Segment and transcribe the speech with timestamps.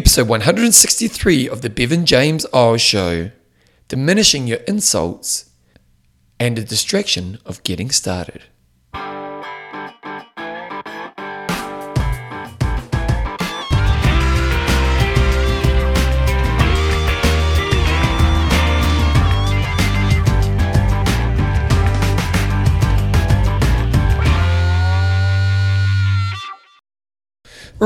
[0.00, 3.32] episode 163 of the Bevan James Eyles Show
[3.88, 5.50] Diminishing Your Insults
[6.38, 8.44] and the Distraction of Getting Started.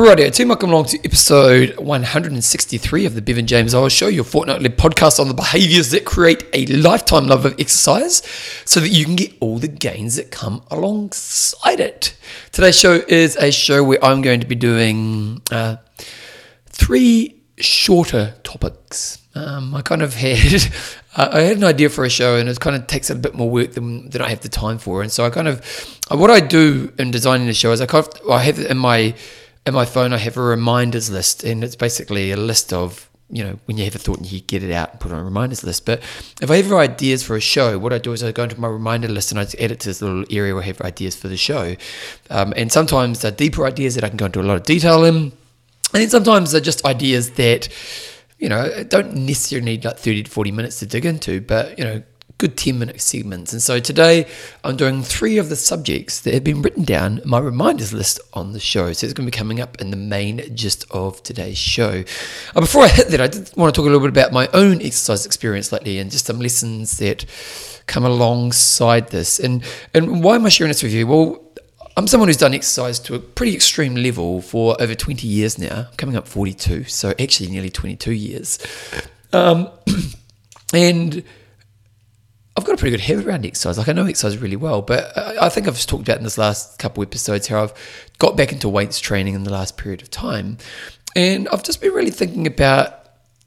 [0.04, 4.68] Rightio, team, welcome along to episode 163 of the Bevan James Eyles Show, your fortnightly
[4.68, 8.22] podcast on the behaviors that create a lifetime love of exercise
[8.66, 12.18] so that you can get all the gains that come alongside it.
[12.52, 15.76] Today's show is a show where I'm going to be doing uh,
[16.66, 19.22] three shorter topics.
[19.34, 20.70] Um, I kind of had
[21.16, 23.48] I had an idea for a show, and it kind of takes a bit more
[23.48, 25.00] work than, than I have the time for.
[25.00, 25.64] And so I kind of
[26.10, 29.14] what I do in designing the show is I kind of I have in my
[29.66, 33.42] in my phone, I have a reminders list, and it's basically a list of you
[33.42, 35.20] know when you have a thought and you get it out and put it on
[35.20, 35.86] a reminders list.
[35.86, 36.02] But
[36.42, 38.68] if I have ideas for a show, what I do is I go into my
[38.68, 41.28] reminder list and I edit it to this little area where I have ideas for
[41.28, 41.74] the show.
[42.30, 45.04] Um, and sometimes they're deeper ideas that I can go into a lot of detail
[45.04, 45.32] in, and
[45.92, 47.68] then sometimes they're just ideas that
[48.38, 51.84] you know don't necessarily need like 30 to 40 minutes to dig into, but you
[51.84, 52.02] know
[52.38, 53.52] good 10 minute segments.
[53.52, 54.26] And so today
[54.64, 58.20] I'm doing three of the subjects that have been written down in my reminders list
[58.32, 58.92] on the show.
[58.92, 62.04] So it's going to be coming up in the main gist of today's show.
[62.54, 64.48] Uh, before I hit that, I did want to talk a little bit about my
[64.52, 67.24] own exercise experience lately and just some lessons that
[67.86, 69.38] come alongside this.
[69.38, 71.06] And, and why am I sharing this with you?
[71.06, 71.40] Well,
[71.96, 75.86] I'm someone who's done exercise to a pretty extreme level for over 20 years now,
[75.96, 78.58] coming up 42, so actually nearly 22 years.
[79.32, 79.68] Um,
[80.74, 81.22] and
[82.56, 83.78] I've got a pretty good head around exercise.
[83.78, 86.24] Like I know exercise really well, but uh, I think I've just talked about in
[86.24, 89.76] this last couple of episodes how I've got back into weights training in the last
[89.76, 90.58] period of time,
[91.16, 93.04] and I've just been really thinking about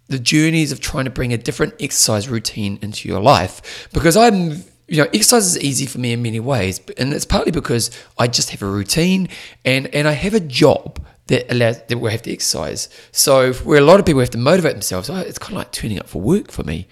[0.08, 4.64] the journeys of trying to bring a different exercise routine into your life because I'm
[4.88, 8.28] you know exercise is easy for me in many ways and it's partly because I
[8.28, 9.28] just have a routine
[9.66, 12.88] and and I have a job that allows that we have to exercise.
[13.12, 16.00] So where a lot of people have to motivate themselves it's kind of like turning
[16.00, 16.88] up for work for me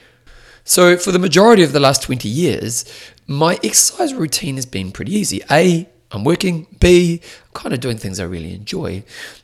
[0.68, 2.86] so, for the majority of the last 20 years,
[3.28, 5.42] my exercise routine has been pretty easy.
[5.50, 6.66] A, I'm working.
[6.80, 7.22] B,
[7.56, 9.04] kind of doing things I really enjoy.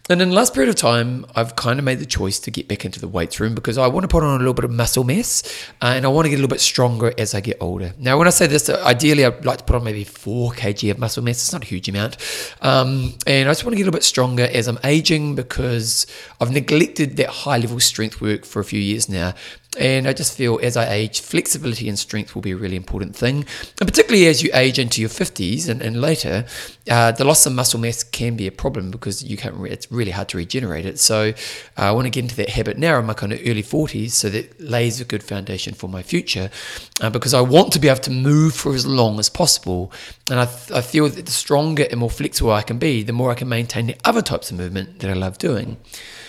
[0.10, 2.68] And in the last period of time, I've kind of made the choice to get
[2.68, 4.72] back into the weights room because I want to put on a little bit of
[4.72, 5.42] muscle mass
[5.82, 7.94] and I want to get a little bit stronger as I get older.
[7.98, 11.00] Now, when I say this, ideally, I'd like to put on maybe 4 kg of
[11.00, 11.38] muscle mass.
[11.38, 12.18] It's not a huge amount.
[12.62, 16.06] Um, and I just want to get a little bit stronger as I'm aging because
[16.42, 19.34] I've neglected that high level strength work for a few years now.
[19.80, 23.16] And I just feel as I age, flexibility and strength will be a really important
[23.16, 23.46] thing.
[23.80, 26.46] And particularly as you age into your 50s and, and later,
[26.90, 30.12] uh, the loss of muscle mass can be a problem because you can't, it's really
[30.12, 31.00] hard to regenerate it.
[31.00, 31.30] So
[31.78, 34.12] uh, I want to get into that habit now in my kind of early 40s
[34.12, 36.50] so that lays a good foundation for my future
[37.02, 39.92] uh, because I want to be able to move for as long as possible.
[40.30, 43.14] And I, th- I feel that the stronger and more flexible I can be, the
[43.14, 45.78] more I can maintain the other types of movement that I love doing.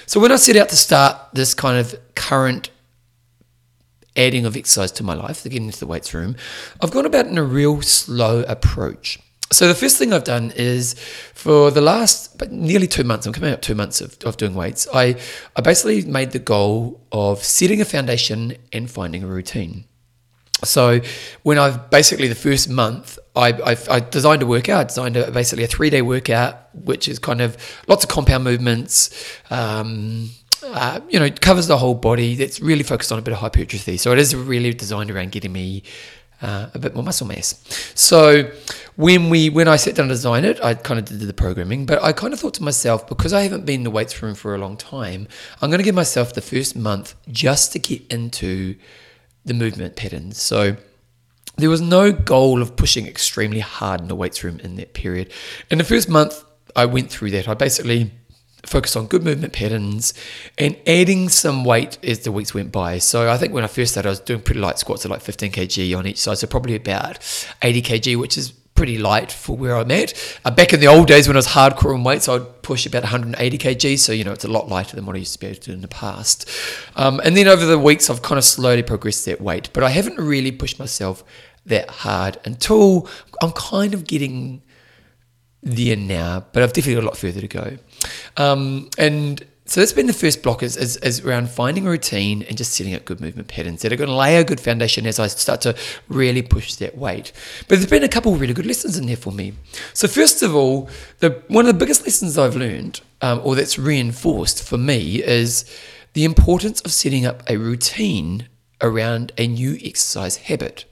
[0.06, 2.70] So when I set out to start this kind of current
[4.16, 6.36] adding of exercise to my life, getting into the weights room,
[6.80, 9.18] I've gone about in a real slow approach.
[9.52, 10.94] So the first thing I've done is
[11.34, 14.88] for the last nearly two months, I'm coming up two months of, of doing weights,
[14.92, 15.16] I,
[15.54, 19.84] I basically made the goal of setting a foundation and finding a routine.
[20.64, 21.00] So
[21.42, 25.64] when I've basically the first month, I, I, I designed a workout, designed a, basically
[25.64, 27.56] a three day workout, which is kind of
[27.88, 29.10] lots of compound movements,
[29.50, 30.30] um,
[30.64, 32.40] uh, you know, covers the whole body.
[32.40, 33.96] It's really focused on a bit of hypertrophy.
[33.96, 35.82] So it is really designed around getting me
[36.42, 37.62] uh, a bit more muscle mass.
[37.94, 38.50] So
[38.97, 41.86] when we when I sat down to design it, I kind of did the programming,
[41.86, 44.34] but I kind of thought to myself because I haven't been in the weights room
[44.34, 45.28] for a long time,
[45.60, 48.76] I'm going to give myself the first month just to get into
[49.44, 50.41] the movement patterns.
[50.41, 50.76] So
[51.56, 55.32] there was no goal of pushing extremely hard in the weights room in that period.
[55.70, 56.44] In the first month,
[56.75, 57.48] I went through that.
[57.48, 58.10] I basically
[58.64, 60.14] focus on good movement patterns
[60.56, 62.98] and adding some weight as the weeks went by.
[62.98, 65.20] So I think when I first started, I was doing pretty light squats at like
[65.20, 67.19] 15 kg on each side, so probably about
[67.62, 70.14] 80 kg, which is pretty light for where I'm at.
[70.44, 73.02] Uh, back in the old days when I was hardcore on weights, I'd push about
[73.02, 75.46] 180 kg, so you know it's a lot lighter than what I used to be
[75.46, 76.48] able to do in the past.
[76.96, 79.90] Um, and then over the weeks, I've kind of slowly progressed that weight, but I
[79.90, 81.22] haven't really pushed myself
[81.66, 83.08] that hard until
[83.40, 84.62] I'm kind of getting
[85.62, 87.76] there now, but I've definitely got a lot further to go.
[88.37, 92.43] Um, and So that's been the first block is, is, is around finding a routine
[92.43, 95.06] and just setting up good movement patterns that are going to lay a good foundation
[95.06, 95.75] as I start to
[96.08, 97.32] really push that weight.
[97.69, 99.54] But there's been a couple of really good lessons in there for me.
[99.94, 100.90] So first of all,
[101.20, 105.64] the one of the biggest lessons I've learned, um, or that's reinforced for me, is
[106.12, 108.49] the importance of setting up a routine
[108.81, 110.84] around a new exercise habit.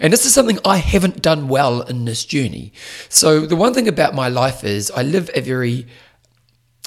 [0.00, 2.72] And this is something I haven't done well in this journey.
[3.08, 5.86] So the one thing about my life is I live a very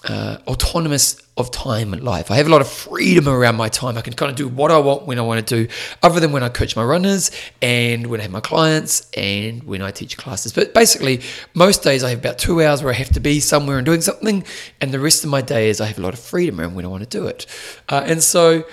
[0.08, 2.32] uh, autonomous of time and life.
[2.32, 3.98] I have a lot of freedom around my time.
[3.98, 5.72] I can kind of do what I want when I want to do,
[6.02, 7.32] other than when I coach my runners
[7.62, 10.54] and when I have my clients and when I teach classes.
[10.54, 11.22] But basically,
[11.54, 14.02] most days I have about two hours where I have to be somewhere and doing
[14.02, 14.44] something,
[14.80, 16.86] and the rest of my day is I have a lot of freedom around when
[16.86, 17.46] I want to do it.
[17.88, 18.64] Uh, and so,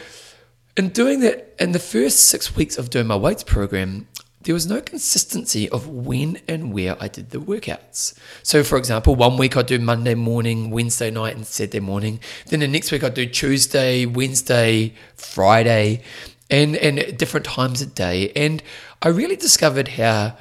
[0.76, 4.06] in doing that, in the first six weeks of doing my weights program,
[4.48, 8.18] there was no consistency of when and where I did the workouts.
[8.42, 12.18] So, for example, one week I'd do Monday morning, Wednesday night, and Saturday morning.
[12.46, 16.02] Then the next week I'd do Tuesday, Wednesday, Friday,
[16.48, 18.32] and, and different times a day.
[18.34, 18.62] And
[19.02, 20.38] I really discovered how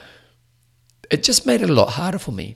[1.11, 2.55] it just made it a lot harder for me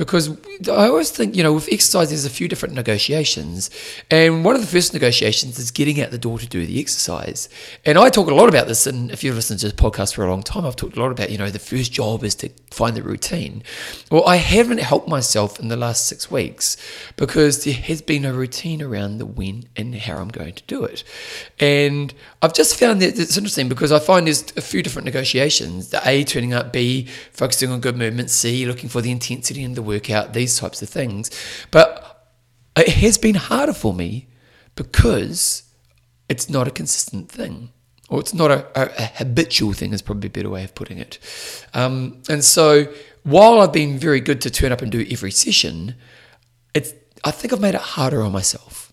[0.00, 0.30] because
[0.66, 3.68] I always think, you know, with exercise, there's a few different negotiations.
[4.10, 7.50] And one of the first negotiations is getting out the door to do the exercise.
[7.84, 8.86] And I talk a lot about this.
[8.86, 11.12] And if you've listened to this podcast for a long time, I've talked a lot
[11.12, 13.62] about, you know, the first job is to find the routine.
[14.10, 16.78] Well, I haven't helped myself in the last six weeks
[17.16, 20.82] because there has been a routine around the when and how I'm going to do
[20.82, 21.04] it.
[21.58, 25.90] And I've just found that it's interesting because I find there's a few different negotiations
[25.90, 29.74] the A turning up, B focusing on good movement, C looking for the intensity and
[29.74, 31.30] the workout, these types of things.
[31.70, 32.28] But
[32.76, 34.28] it has been harder for me
[34.74, 35.64] because
[36.28, 37.70] it's not a consistent thing.
[38.08, 40.98] Or it's not a, a, a habitual thing, is probably a better way of putting
[40.98, 41.18] it.
[41.74, 42.92] Um, and so
[43.22, 45.94] while I've been very good to turn up and do every session,
[46.74, 46.92] it's
[47.22, 48.92] I think I've made it harder on myself.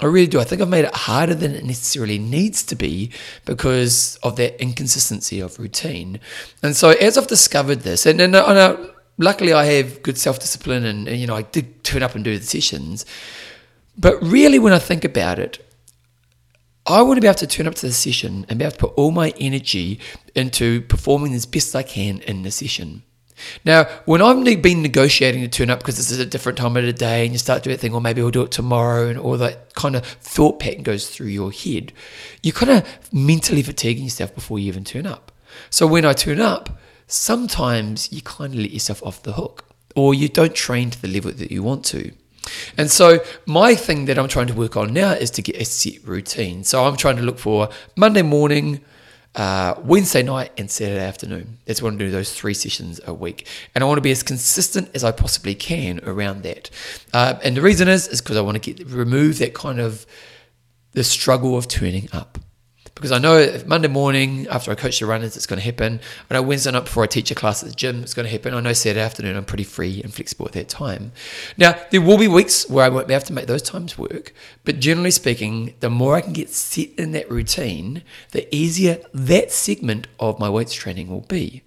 [0.00, 0.40] I really do.
[0.40, 3.12] I think I've made it harder than it necessarily needs to be
[3.44, 6.18] because of that inconsistency of routine.
[6.62, 8.90] And so, as I've discovered this, and, and, and
[9.22, 12.24] luckily I have good self discipline, and, and you know I did turn up and
[12.24, 13.06] do the sessions.
[13.96, 15.58] But really, when I think about it,
[16.86, 18.78] I want to be able to turn up to the session and be able to
[18.78, 20.00] put all my energy
[20.34, 23.02] into performing as best I can in the session.
[23.64, 26.84] Now, when I've been negotiating to turn up because this is a different time of
[26.84, 29.18] the day and you start doing that thing, or maybe we'll do it tomorrow, and
[29.18, 31.92] all that kind of thought pattern goes through your head,
[32.42, 35.32] you're kind of mentally fatiguing yourself before you even turn up.
[35.70, 36.78] So when I turn up,
[37.12, 39.64] sometimes you kind of let yourself off the hook
[39.94, 42.12] or you don't train to the level that you want to.
[42.76, 45.64] And so my thing that I'm trying to work on now is to get a
[45.64, 46.64] set routine.
[46.64, 48.80] So I'm trying to look for Monday morning,
[49.34, 51.58] uh, Wednesday night and Saturday afternoon.
[51.66, 54.02] That's what I want to do those three sessions a week, and I want to
[54.02, 56.68] be as consistent as I possibly can around that.
[57.12, 60.04] Uh, and the reason is is because I want to get remove that kind of
[60.92, 62.38] the struggle of turning up
[62.94, 66.00] because I know Monday morning after I coach the runners, it's going to happen.
[66.30, 68.30] I know Wednesday night before I teach a class at the gym, it's going to
[68.30, 68.54] happen.
[68.54, 71.12] I know Saturday afternoon, I'm pretty free and flexible at that time.
[71.56, 74.32] Now, there will be weeks where I won't be able to make those times work,
[74.64, 78.02] but generally speaking, the more I can get set in that routine,
[78.32, 81.62] the easier that segment of my weights training will be.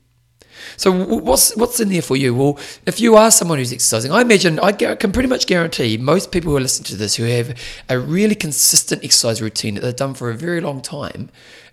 [0.77, 2.33] So what's what's in there for you?
[2.35, 6.31] Well, if you are someone who's exercising, I imagine I can pretty much guarantee most
[6.31, 7.57] people who are listening to this who have
[7.89, 11.29] a really consistent exercise routine that they've done for a very long time,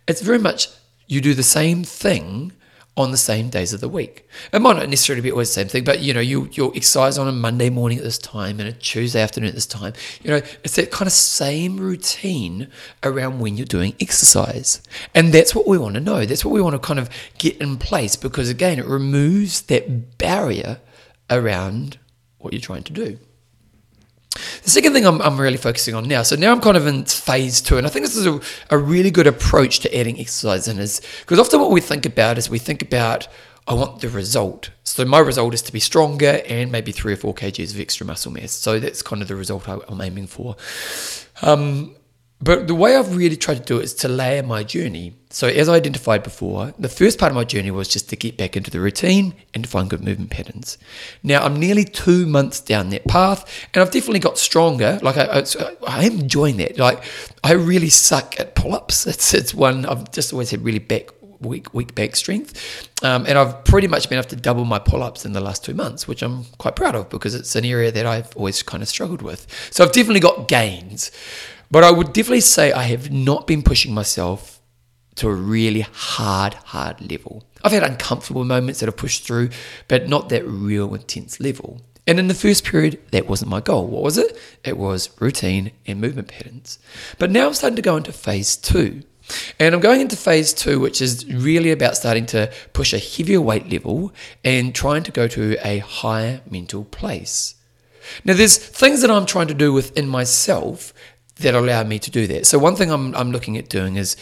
[0.07, 0.69] it's very much
[1.07, 2.53] you do the same thing
[2.95, 4.29] on the same days of the week.
[4.53, 7.17] It might not necessarily be always the same thing, but you know, you you'll exercise
[7.17, 9.95] on a Monday morning at this time and a Tuesday afternoon at this time.
[10.23, 12.69] You know, it's that kind of same routine
[13.03, 14.83] around when you're doing exercise.
[15.15, 16.27] And that's what we want to know.
[16.27, 17.09] That's what we want to kind of
[17.39, 20.79] get in place because again, it removes that barrier
[21.31, 21.99] around
[22.39, 23.19] what you're trying to do.
[24.35, 27.05] The second thing I'm, I'm really focusing on now, so now I'm kind of in
[27.05, 30.69] phase two, and I think this is a, a really good approach to adding exercise
[30.69, 33.29] in, is because often what we think about is we think about,
[33.67, 34.71] I want the result.
[34.85, 38.07] So my result is to be stronger and maybe three or four kgs of extra
[38.07, 38.53] muscle mass.
[38.53, 40.57] So that's kind of the result I, am aiming for.
[41.43, 41.95] Um,
[42.43, 45.15] but the way I've really tried to do it is to layer my journey.
[45.31, 48.37] So, as I identified before, the first part of my journey was just to get
[48.37, 50.77] back into the routine and to find good movement patterns.
[51.23, 54.99] Now, I'm nearly two months down that path, and I've definitely got stronger.
[55.03, 56.79] Like, I, I, I am enjoying that.
[56.79, 57.05] Like,
[57.45, 59.07] I really suck at pull ups.
[59.13, 63.39] It's, it's one I've just always had really back weak weak back strength, um, and
[63.39, 66.09] I've pretty much been able to double my pull ups in the last two months,
[66.09, 69.23] which I'm quite proud of because it's an area that I've always kind of struggled
[69.23, 69.47] with.
[69.71, 71.11] So I've definitely got gains.
[71.73, 74.61] But I would definitely say I have not been pushing myself
[75.15, 77.45] to a really hard, hard level.
[77.65, 79.49] I've had uncomfortable moments that I've pushed through,
[79.89, 81.81] but not that real intense level.
[82.07, 83.87] And in the first period, that wasn't my goal.
[83.87, 84.37] What was it?
[84.65, 86.79] It was routine and movement patterns.
[87.19, 89.05] But now I'm starting to go into phase two.
[89.59, 93.41] And I'm going into phase two, which is really about starting to push a heavier
[93.41, 94.13] weight level
[94.45, 97.55] and trying to go to a higher mental place.
[98.25, 100.93] Now, there's things that I'm trying to do within myself
[101.43, 102.47] that allow me to do that.
[102.47, 104.17] So, one thing I'm, I'm looking at doing is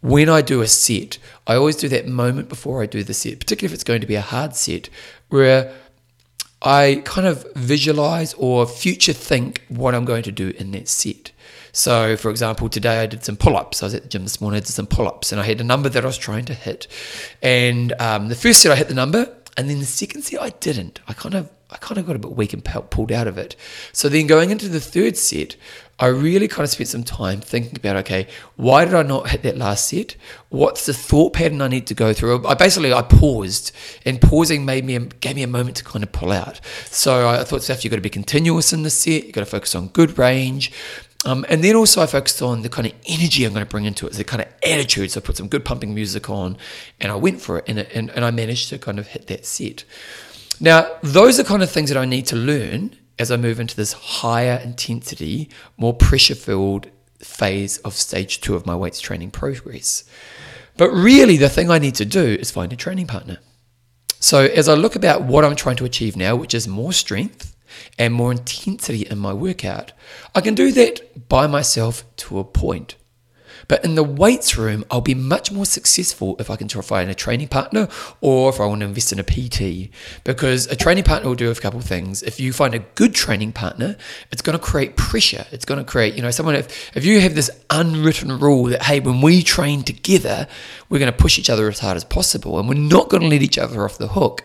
[0.00, 3.40] when I do a set, I always do that moment before I do the set,
[3.40, 4.90] particularly if it's going to be a hard set,
[5.28, 5.72] where
[6.60, 11.32] I kind of visualize or future think what I'm going to do in that set.
[11.72, 13.82] So, for example, today I did some pull ups.
[13.82, 15.60] I was at the gym this morning, I did some pull ups, and I had
[15.60, 16.86] a number that I was trying to hit.
[17.42, 20.50] And um, the first set I hit the number, and then the second set I
[20.50, 21.00] didn't.
[21.08, 23.56] I kind of I kind of got a bit weak and pulled out of it.
[23.92, 25.56] So then going into the third set,
[25.98, 29.42] I really kind of spent some time thinking about okay, why did I not hit
[29.42, 30.16] that last set?
[30.48, 32.46] What's the thought pattern I need to go through?
[32.46, 33.70] I basically I paused,
[34.04, 36.60] and pausing made me gave me a moment to kind of pull out.
[36.86, 39.24] So I thought, Steph, you've got to be continuous in the set.
[39.24, 40.72] You've got to focus on good range.
[41.26, 43.86] Um, and then also I focused on the kind of energy I'm going to bring
[43.86, 45.12] into it, the kind of attitude.
[45.12, 46.58] So I put some good pumping music on,
[47.00, 49.46] and I went for it, and, and, and I managed to kind of hit that
[49.46, 49.84] set.
[50.60, 53.76] Now, those are kind of things that I need to learn as I move into
[53.76, 60.04] this higher intensity, more pressure filled phase of stage two of my weights training progress.
[60.76, 63.38] But really, the thing I need to do is find a training partner.
[64.18, 67.54] So, as I look about what I'm trying to achieve now, which is more strength
[67.98, 69.92] and more intensity in my workout,
[70.34, 72.96] I can do that by myself to a point.
[73.68, 77.14] But in the weights room, I'll be much more successful if I can find a
[77.14, 77.88] training partner
[78.20, 79.90] or if I want to invest in a PT.
[80.24, 82.22] Because a training partner will do a couple things.
[82.22, 83.96] If you find a good training partner,
[84.30, 85.46] it's going to create pressure.
[85.52, 88.82] It's going to create, you know, someone, if, if you have this unwritten rule that,
[88.82, 90.46] hey, when we train together,
[90.88, 93.28] we're going to push each other as hard as possible and we're not going to
[93.28, 94.44] let each other off the hook,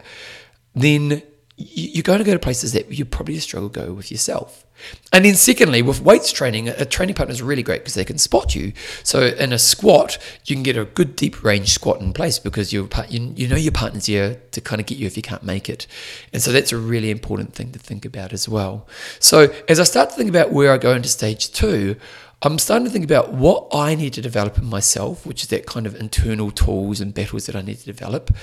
[0.76, 1.22] then
[1.62, 4.66] you're going to go to places that you probably struggle to go with yourself.
[5.12, 8.18] And then, secondly, with weights training, a training partner is really great because they can
[8.18, 8.72] spot you.
[9.04, 12.72] So, in a squat, you can get a good deep range squat in place because
[12.72, 15.68] you you know your partner's here to kind of get you if you can't make
[15.68, 15.86] it.
[16.32, 18.88] And so, that's a really important thing to think about as well.
[19.20, 21.98] So, as I start to think about where I go into stage two,
[22.42, 25.66] I'm starting to think about what I need to develop in myself, which is that
[25.66, 28.34] kind of internal tools and battles that I need to develop.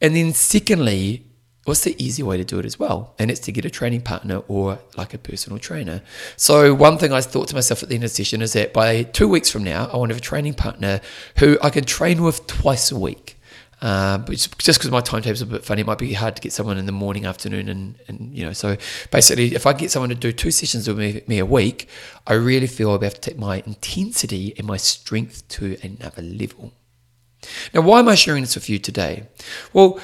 [0.00, 1.29] And then, secondly,
[1.70, 3.14] what's the easy way to do it as well?
[3.16, 6.02] And it's to get a training partner or like a personal trainer.
[6.36, 8.72] So, one thing I thought to myself at the end of the session is that
[8.72, 11.00] by two weeks from now, I want to have a training partner
[11.38, 13.36] who I can train with twice a week.
[13.80, 16.52] Uh, but just because my timetable's a bit funny, it might be hard to get
[16.52, 18.52] someone in the morning, afternoon, and, and you know.
[18.52, 18.76] So
[19.12, 21.88] basically, if I get someone to do two sessions with me, me a week,
[22.26, 26.72] I really feel I'll have to take my intensity and my strength to another level.
[27.72, 29.28] Now, why am I sharing this with you today?
[29.72, 30.00] Well,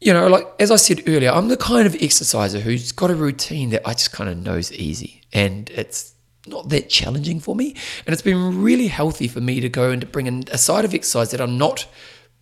[0.00, 3.14] you know, like as I said earlier, I'm the kind of exerciser who's got a
[3.14, 6.14] routine that I just kind of knows easy and it's
[6.46, 7.74] not that challenging for me.
[8.06, 10.84] And it's been really healthy for me to go and to bring in a side
[10.84, 11.86] of exercise that I'm not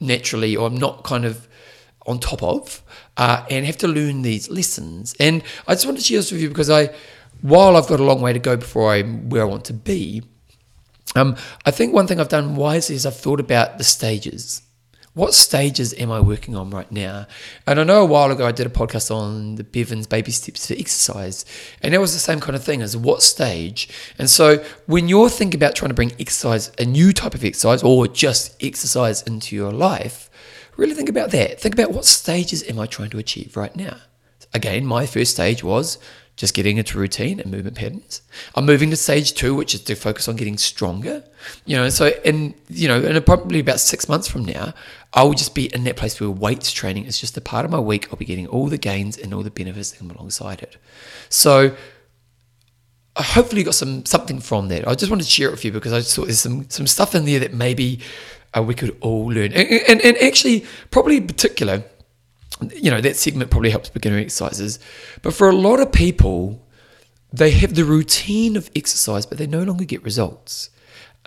[0.01, 1.49] naturally or I'm not kind of
[2.07, 2.83] on top of
[3.17, 5.15] uh, and have to learn these lessons.
[5.19, 6.91] And I just want to share this with you because I,
[7.43, 10.23] while I've got a long way to go before I'm where I want to be,
[11.17, 11.37] um,
[11.67, 14.63] I think one thing I've done wisely is I've thought about the stages
[15.19, 17.27] what stages am I working on right now?
[17.67, 20.69] And I know a while ago I did a podcast on the Bevan's baby steps
[20.69, 21.45] for exercise,
[21.83, 23.89] and it was the same kind of thing as what stage.
[24.17, 27.83] And so when you're thinking about trying to bring exercise, a new type of exercise,
[27.83, 30.31] or just exercise into your life,
[30.77, 31.61] really think about that.
[31.61, 33.97] Think about what stages am I trying to achieve right now?
[34.55, 35.99] Again, my first stage was
[36.39, 38.23] just getting into routine and movement patterns.
[38.55, 41.25] I'm moving to stage two, which is to focus on getting stronger.
[41.67, 44.73] You know, so in you know, in probably about six months from now,
[45.13, 47.71] I will just be in that place where weights training is just a part of
[47.71, 48.09] my week.
[48.11, 50.77] I'll be getting all the gains and all the benefits that come alongside it.
[51.29, 51.75] So
[53.17, 54.87] hopefully got some something from that.
[54.87, 56.87] I just wanted to share it with you because I just thought there's some some
[56.87, 58.01] stuff in there that maybe
[58.57, 59.53] uh, we could all learn.
[59.53, 61.85] And, and, and actually, probably in particular,
[62.75, 64.79] you know, that segment probably helps beginner exercises.
[65.23, 66.67] But for a lot of people,
[67.33, 70.71] they have the routine of exercise, but they no longer get results.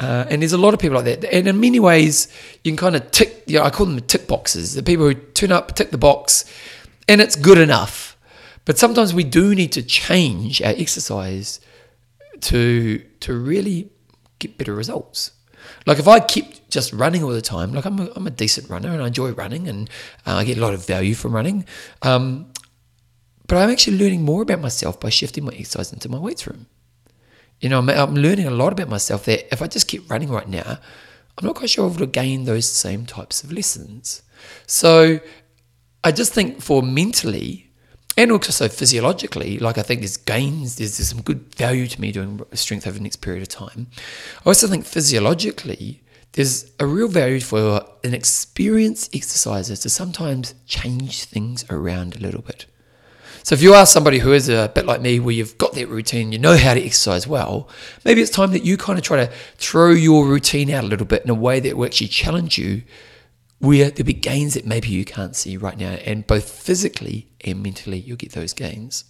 [0.01, 1.31] Uh, and there's a lot of people like that.
[1.31, 2.27] And in many ways,
[2.63, 4.73] you can kind of tick, you know, I call them the tick boxes.
[4.73, 6.43] The people who turn up, tick the box,
[7.07, 8.17] and it's good enough.
[8.65, 11.59] But sometimes we do need to change our exercise
[12.41, 13.91] to, to really
[14.39, 15.31] get better results.
[15.85, 18.71] Like if I keep just running all the time, like I'm a, I'm a decent
[18.71, 19.87] runner and I enjoy running and
[20.25, 21.65] uh, I get a lot of value from running.
[22.01, 22.51] Um,
[23.47, 26.65] but I'm actually learning more about myself by shifting my exercise into my weights room.
[27.61, 30.29] You know, I'm, I'm learning a lot about myself that if I just keep running
[30.29, 30.77] right now,
[31.37, 34.23] I'm not quite sure if I'll gain those same types of lessons.
[34.67, 35.19] So
[36.03, 37.71] I just think for mentally,
[38.17, 42.11] and also physiologically, like I think there's gains, there's, there's some good value to me
[42.11, 43.87] doing strength over the next period of time.
[44.45, 46.03] I also think physiologically,
[46.33, 52.41] there's a real value for an experienced exerciser to sometimes change things around a little
[52.41, 52.65] bit.
[53.43, 55.87] So if you are somebody who is a bit like me, where you've got that
[55.87, 57.69] routine, you know how to exercise well,
[58.05, 61.05] maybe it's time that you kind of try to throw your routine out a little
[61.05, 62.83] bit in a way that will actually challenge you
[63.59, 65.91] where there'll be gains that maybe you can't see right now.
[66.05, 69.05] And both physically and mentally, you'll get those gains.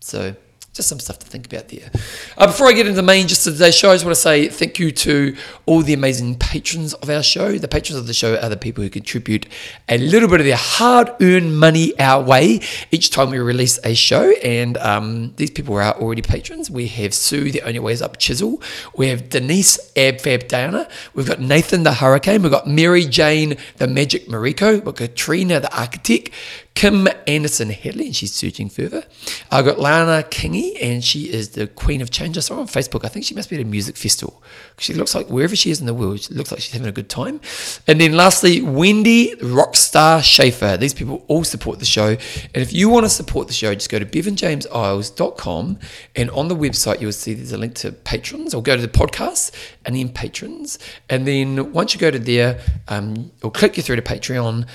[0.00, 0.36] So
[0.76, 1.90] just some stuff to think about there.
[2.36, 4.48] Uh, before I get into the main just today's show, I just want to say
[4.48, 7.58] thank you to all the amazing patrons of our show.
[7.58, 9.46] The patrons of the show are the people who contribute
[9.88, 14.30] a little bit of their hard-earned money our way each time we release a show,
[14.44, 16.70] and um, these people are already patrons.
[16.70, 18.60] We have Sue, the only way is up chisel.
[18.96, 20.86] We have Denise Abfab Downer.
[21.14, 22.42] We've got Nathan the Hurricane.
[22.42, 24.74] We've got Mary Jane the Magic Mariko.
[24.74, 26.30] We've got Katrina the Architect.
[26.76, 29.04] Kim Anderson Headley, and she's searching further.
[29.50, 32.36] I've got Lana Kingy, and she is the Queen of Change.
[32.36, 33.04] I saw her on Facebook.
[33.04, 34.42] I think she must be at a music festival.
[34.78, 36.92] She looks like wherever she is in the world, she looks like she's having a
[36.92, 37.40] good time.
[37.86, 40.76] And then lastly, Wendy Rockstar Schaefer.
[40.76, 42.08] These people all support the show.
[42.08, 45.78] And if you want to support the show, just go to bevanjameseyles.com,
[46.16, 48.88] and on the website, you'll see there's a link to patrons, or go to the
[48.88, 49.52] podcast
[49.84, 50.78] and then patrons.
[51.08, 54.66] And then once you go to there, um, it'll click you through to Patreon.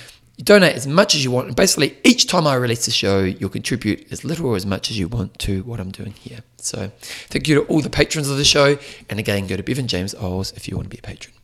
[0.42, 1.50] You donate as much as you want.
[1.50, 4.90] And basically, each time I release a show, you'll contribute as little or as much
[4.90, 6.40] as you want to what I'm doing here.
[6.58, 6.92] So
[7.28, 8.80] thank you to all the patrons of the show.
[9.08, 11.36] And again, go to Bevan James Eyles if you want to be a patron.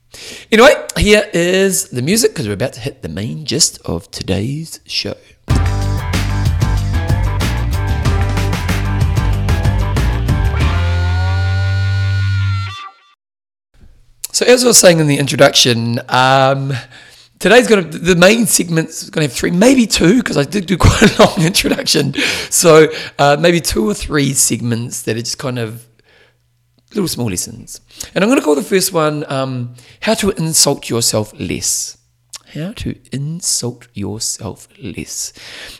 [0.51, 4.80] Anyway, here is the music because we're about to hit the main gist of today's
[4.88, 5.13] show.
[14.32, 16.74] So, as I was saying in the introduction, um,
[17.39, 20.65] Today's going to, the main segment's going to have three, maybe two, because I did
[20.65, 22.13] do quite a long introduction.
[22.50, 22.88] So
[23.20, 25.88] uh, maybe two or three segments that are just kind of
[26.96, 27.82] little small lessons.
[28.15, 31.98] And I'm going to call the first one um, How to Insult Yourself Less.
[32.53, 35.34] How to insult yourself less.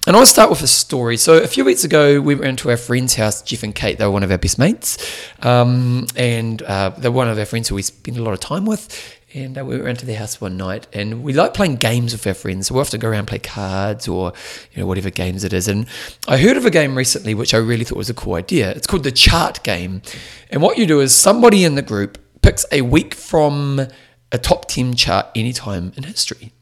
[0.05, 1.15] And I want to start with a story.
[1.15, 3.97] So, a few weeks ago, we went to our friend's house, Jeff and Kate.
[3.97, 4.97] They were one of our best mates.
[5.41, 8.65] Um, and uh, they're one of our friends who we spend a lot of time
[8.65, 8.89] with.
[9.34, 12.25] And uh, we went to their house one night, and we like playing games with
[12.25, 12.68] our friends.
[12.68, 14.31] So we often go around and play cards or
[14.72, 15.68] you know whatever games it is.
[15.68, 15.85] And
[16.27, 18.72] I heard of a game recently which I really thought was a cool idea.
[18.72, 20.01] It's called the Chart Game,
[20.50, 23.87] and what you do is somebody in the group picks a week from
[24.31, 26.53] a top ten chart any time in history.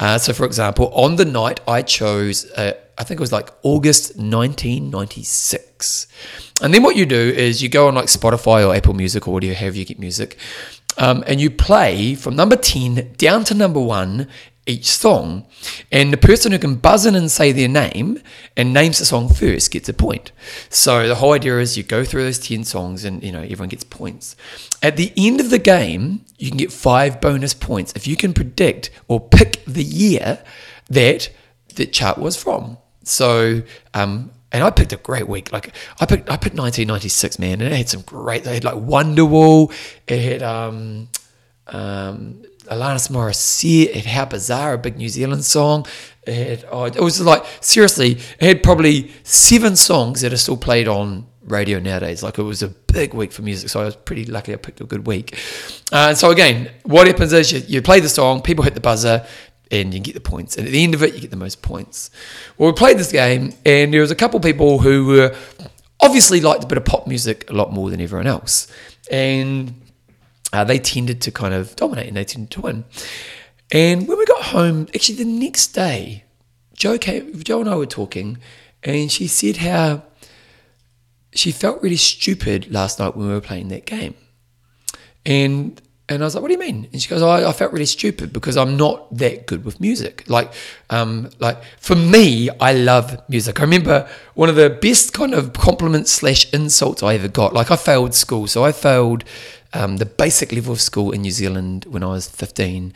[0.00, 3.50] Uh, so, for example, on the night I chose, uh, I think it was like
[3.62, 6.06] August 1996.
[6.62, 9.34] And then what you do is you go on like Spotify or Apple Music or
[9.34, 10.38] whatever, however you get music,
[10.98, 14.28] um, and you play from number 10 down to number one
[14.66, 15.46] each song.
[15.90, 18.22] And the person who can buzz in and say their name
[18.56, 20.32] and names the song first gets a point.
[20.68, 23.68] So the whole idea is you go through those 10 songs and you know everyone
[23.68, 24.36] gets points.
[24.82, 28.32] At the end of the game, you can get five bonus points if you can
[28.32, 30.42] predict or pick the year
[30.88, 31.30] that
[31.74, 32.78] the chart was from.
[33.02, 33.62] So
[33.94, 35.52] um, and I picked a great week.
[35.52, 38.44] Like I picked, I picked 1996, man, and it had some great.
[38.44, 39.72] They had like Wonderwall.
[40.06, 41.08] It had um,
[41.66, 43.88] um, Alanis Morissette.
[43.88, 45.86] It had How Bizarre, a big New Zealand song.
[46.26, 50.56] It had, oh, it was like seriously, it had probably seven songs that are still
[50.56, 52.22] played on radio nowadays.
[52.22, 54.52] Like it was a big week for music, so I was pretty lucky.
[54.52, 55.38] I picked a good week.
[55.92, 59.26] Uh, so again, what happens is you, you play the song, people hit the buzzer,
[59.70, 60.56] and you get the points.
[60.56, 62.10] And at the end of it, you get the most points.
[62.58, 65.36] Well, we played this game, and there was a couple people who were
[66.00, 68.66] obviously liked a bit of pop music a lot more than everyone else,
[69.10, 69.74] and
[70.52, 72.84] uh, they tended to kind of dominate, and they tended to win.
[73.72, 76.24] And when we got home, actually the next day,
[76.74, 78.38] Jo came, Jo and I were talking,
[78.82, 80.02] and she said how
[81.32, 84.14] she felt really stupid last night when we were playing that game.
[85.24, 85.80] And
[86.10, 87.86] and I was like, "What do you mean?" And she goes, oh, "I felt really
[87.86, 90.24] stupid because I'm not that good with music.
[90.28, 90.52] Like,
[90.90, 93.60] um, like for me, I love music.
[93.60, 97.54] I remember one of the best kind of compliments slash insults I ever got.
[97.54, 99.22] Like, I failed school, so I failed
[99.72, 102.92] um, the basic level of school in New Zealand when I was 15.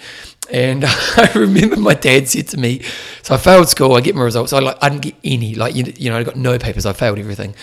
[0.51, 0.85] And
[1.17, 2.83] I remember my dad said to me,
[3.23, 3.95] "So I failed school.
[3.95, 4.53] I get my results.
[4.53, 5.55] I like I didn't get any.
[5.55, 6.85] Like you, you know, I got no papers.
[6.85, 7.55] I failed everything.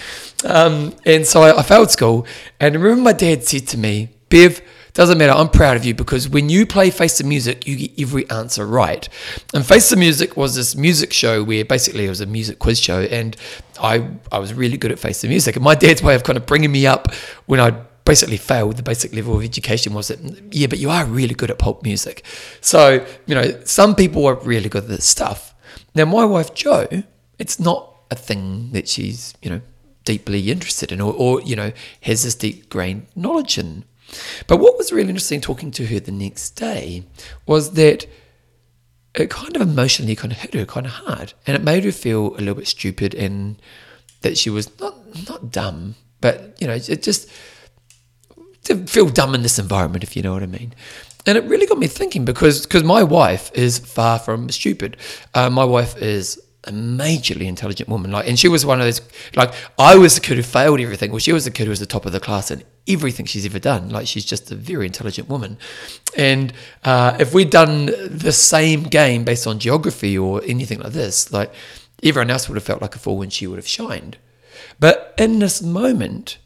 [0.46, 2.26] Um, and so I, I failed school.
[2.60, 4.62] And I remember my dad said to me, Bev."
[4.94, 5.32] Doesn't matter.
[5.32, 8.66] I'm proud of you because when you play Face the Music, you get every answer
[8.66, 9.08] right.
[9.54, 12.80] And Face the Music was this music show where basically it was a music quiz
[12.80, 13.36] show, and
[13.82, 15.56] I I was really good at Face the Music.
[15.56, 17.14] And my dad's way of kind of bringing me up
[17.46, 17.72] when I
[18.04, 20.20] basically failed the basic level of education was that
[20.54, 22.26] yeah, but you are really good at pop music.
[22.60, 25.54] So you know, some people are really good at this stuff.
[25.96, 26.88] Now my wife Jo,
[27.40, 29.62] it's not a thing that she's, you know,
[30.04, 33.86] deeply interested in or, or you know, has this deep grained knowledge in.
[34.48, 37.04] But what was really interesting talking to her the next day
[37.46, 38.06] was that
[39.16, 41.92] it kind of emotionally kind of hit her kind of hard and it made her
[41.92, 43.62] feel a little bit stupid and
[44.22, 44.96] that she was not
[45.28, 47.30] not dumb but you know it just
[48.64, 50.74] to feel dumb in this environment if you know what i mean
[51.26, 54.96] and it really got me thinking because because my wife is far from stupid
[55.34, 58.12] uh, my wife is a majorly intelligent woman.
[58.12, 59.02] Like, and she was one of those.
[59.36, 61.10] Like, I was the kid who failed everything.
[61.10, 63.46] Well, she was the kid who was the top of the class in everything she's
[63.46, 63.90] ever done.
[63.90, 65.58] Like, she's just a very intelligent woman.
[66.18, 71.32] And uh, if we'd done the same game based on geography or anything like this,
[71.32, 71.54] like
[72.04, 74.18] everyone else would have felt like a fool and she would have shined.
[74.80, 76.38] But in this moment,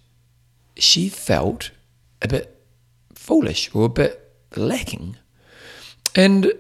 [0.78, 1.72] she felt
[2.22, 2.62] a bit
[3.14, 4.22] foolish or a bit
[4.56, 5.18] lacking,
[6.16, 6.52] and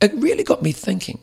[0.00, 1.20] it really got me thinking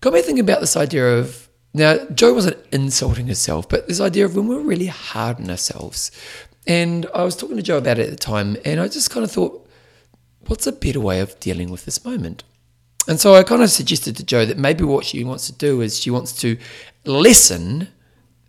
[0.00, 4.24] got me thinking about this idea of now Jo wasn't insulting herself, but this idea
[4.24, 6.10] of when we're really hard on ourselves.
[6.68, 9.24] And I was talking to Jo about it at the time, and I just kind
[9.24, 9.66] of thought,
[10.46, 12.44] what's a better way of dealing with this moment?
[13.08, 15.80] And so I kind of suggested to Jo that maybe what she wants to do
[15.80, 16.58] is she wants to
[17.06, 17.88] lessen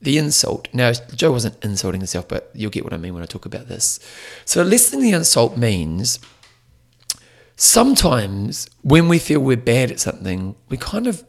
[0.01, 0.67] the insult.
[0.73, 3.69] Now, Jo wasn't insulting herself, but you'll get what I mean when I talk about
[3.69, 3.99] this.
[4.43, 6.19] So, lessening the insult means
[7.55, 11.23] sometimes when we feel we're bad at something, we kind of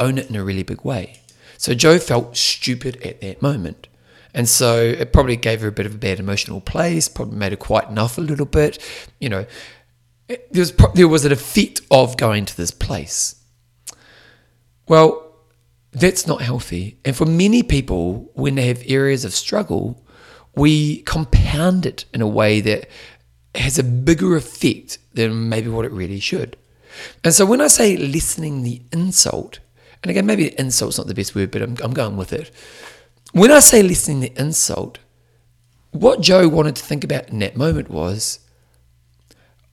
[0.00, 1.20] own it in a really big way.
[1.58, 3.86] So Jo felt stupid at that moment.
[4.34, 7.52] And so it probably gave her a bit of a bad emotional place, probably made
[7.52, 8.78] her quite enough a little bit.
[9.18, 9.46] You know,
[10.28, 13.34] there was, there was an effect of going to this place.
[14.88, 15.34] Well,
[15.92, 16.98] that's not healthy.
[17.04, 20.04] And for many people, when they have areas of struggle,
[20.54, 22.88] we compound it in a way that
[23.54, 26.56] has a bigger effect than maybe what it really should.
[27.24, 29.58] And so when I say listening the insult,
[30.02, 32.50] and again, maybe insult's not the best word, but I'm, I'm going with it.
[33.32, 34.98] When I say listening to insult,
[35.92, 38.40] what Jo wanted to think about in that moment was,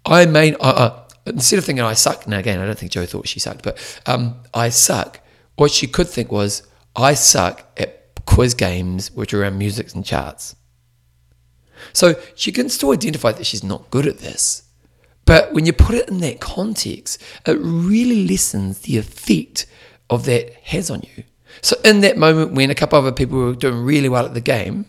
[0.05, 3.05] I may, uh, uh, instead of thinking I suck, now again, I don't think Jo
[3.05, 5.21] thought she sucked, but um, I suck,
[5.55, 10.05] what she could think was, I suck at quiz games which are around music and
[10.05, 10.55] charts.
[11.93, 14.63] So she can still identify that she's not good at this.
[15.25, 19.65] But when you put it in that context, it really lessens the effect
[20.09, 21.23] of that has on you.
[21.61, 24.41] So in that moment when a couple other people were doing really well at the
[24.41, 24.85] game,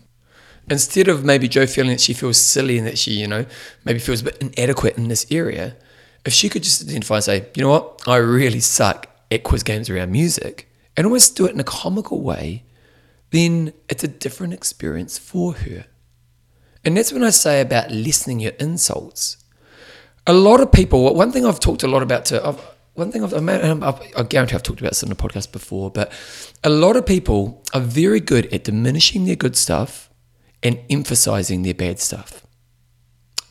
[0.70, 3.46] instead of maybe Jo feeling that she feels silly and that she, you know,
[3.85, 5.76] maybe feels a bit inadequate in this area,
[6.24, 9.62] if she could just identify and say, you know what, I really suck at quiz
[9.62, 12.64] games around music, and almost do it in a comical way,
[13.31, 15.85] then it's a different experience for her.
[16.85, 19.37] And that's when I say about listening your insults.
[20.26, 22.61] A lot of people, one thing I've talked a lot about to, I've,
[22.99, 23.49] one thing I've, um,
[23.83, 26.13] I've, I guarantee I've talked about this in the podcast before, but
[26.65, 30.11] a lot of people are very good at diminishing their good stuff
[30.63, 32.45] and emphasizing their bad stuff.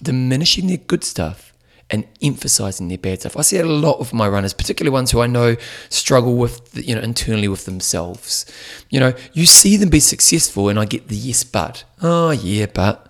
[0.02, 1.54] Diminishing their good stuff
[1.90, 3.38] and emphasizing their bad stuff.
[3.38, 5.56] I see a lot of my runners, particularly ones who I know
[5.90, 8.46] struggle with, you know, internally with themselves.
[8.90, 11.86] You know, you see them be successful, and I get the yes, but.
[12.02, 13.10] Oh, yeah, but.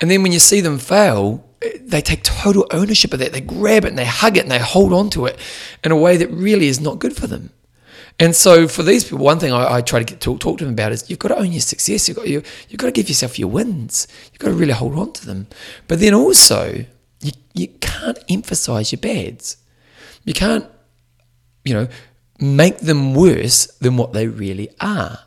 [0.00, 1.49] And then when you see them fail,
[1.80, 3.32] they take total ownership of that.
[3.32, 5.38] They grab it and they hug it and they hold on to it
[5.84, 7.50] in a way that really is not good for them.
[8.18, 10.64] And so for these people, one thing I, I try to get, talk, talk to
[10.64, 12.06] them about is you've got to own your success.
[12.06, 14.06] You've got, you, you've got to give yourself your wins.
[14.30, 15.46] You've got to really hold on to them.
[15.88, 16.84] But then also,
[17.20, 19.56] you, you can't emphasize your bads.
[20.24, 20.66] You can't,
[21.64, 21.88] you know,
[22.38, 25.20] make them worse than what they really are.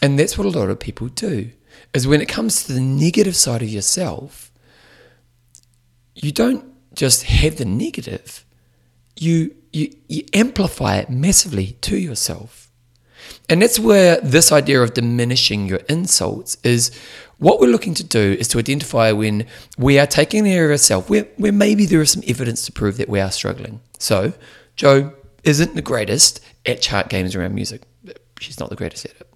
[0.00, 1.50] And that's what a lot of people do.
[1.92, 4.49] Is when it comes to the negative side of yourself,
[6.14, 8.44] you don't just have the negative,
[9.16, 12.70] you, you, you amplify it massively to yourself.
[13.48, 16.90] And that's where this idea of diminishing your insults is
[17.38, 19.46] what we're looking to do is to identify when
[19.78, 22.96] we are taking care of ourselves, where, where maybe there is some evidence to prove
[22.98, 23.80] that we are struggling.
[23.98, 24.32] So,
[24.76, 27.82] Jo isn't the greatest at chart games around music.
[28.38, 29.26] She's not the greatest at it.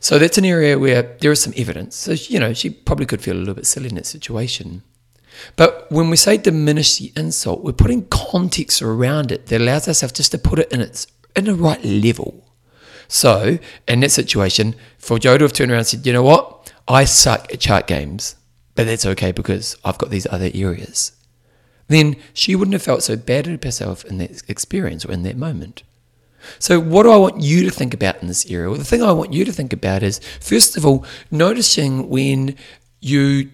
[0.00, 1.94] So that's an area where there is some evidence.
[1.94, 4.82] So, you know, she probably could feel a little bit silly in that situation.
[5.56, 10.12] But when we say diminish the insult, we're putting context around it that allows ourselves
[10.12, 12.44] just to put it in its in the right level.
[13.08, 16.72] So in that situation, for Jo to have turned around and said, you know what,
[16.86, 18.36] I suck at chart games,
[18.74, 21.12] but that's okay because I've got these other areas.
[21.88, 25.36] Then she wouldn't have felt so bad at herself in that experience or in that
[25.36, 25.82] moment.
[26.58, 28.68] So, what do I want you to think about in this area?
[28.68, 32.56] Well, the thing I want you to think about is, first of all, noticing when
[33.00, 33.50] you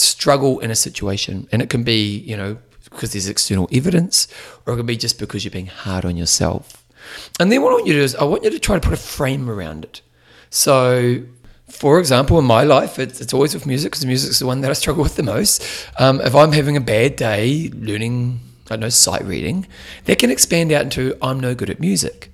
[0.00, 4.26] struggle in a situation, and it can be, you know, because there's external evidence,
[4.66, 6.84] or it can be just because you're being hard on yourself.
[7.38, 8.80] And then what I want you to do is I want you to try to
[8.80, 10.02] put a frame around it.
[10.50, 11.22] So,
[11.68, 14.60] for example, in my life, it's, it's always with music because music is the one
[14.62, 15.62] that I struggle with the most.
[15.98, 19.66] Um, if I'm having a bad day learning, I don't know, sight reading,
[20.04, 22.29] that can expand out into I'm no good at music.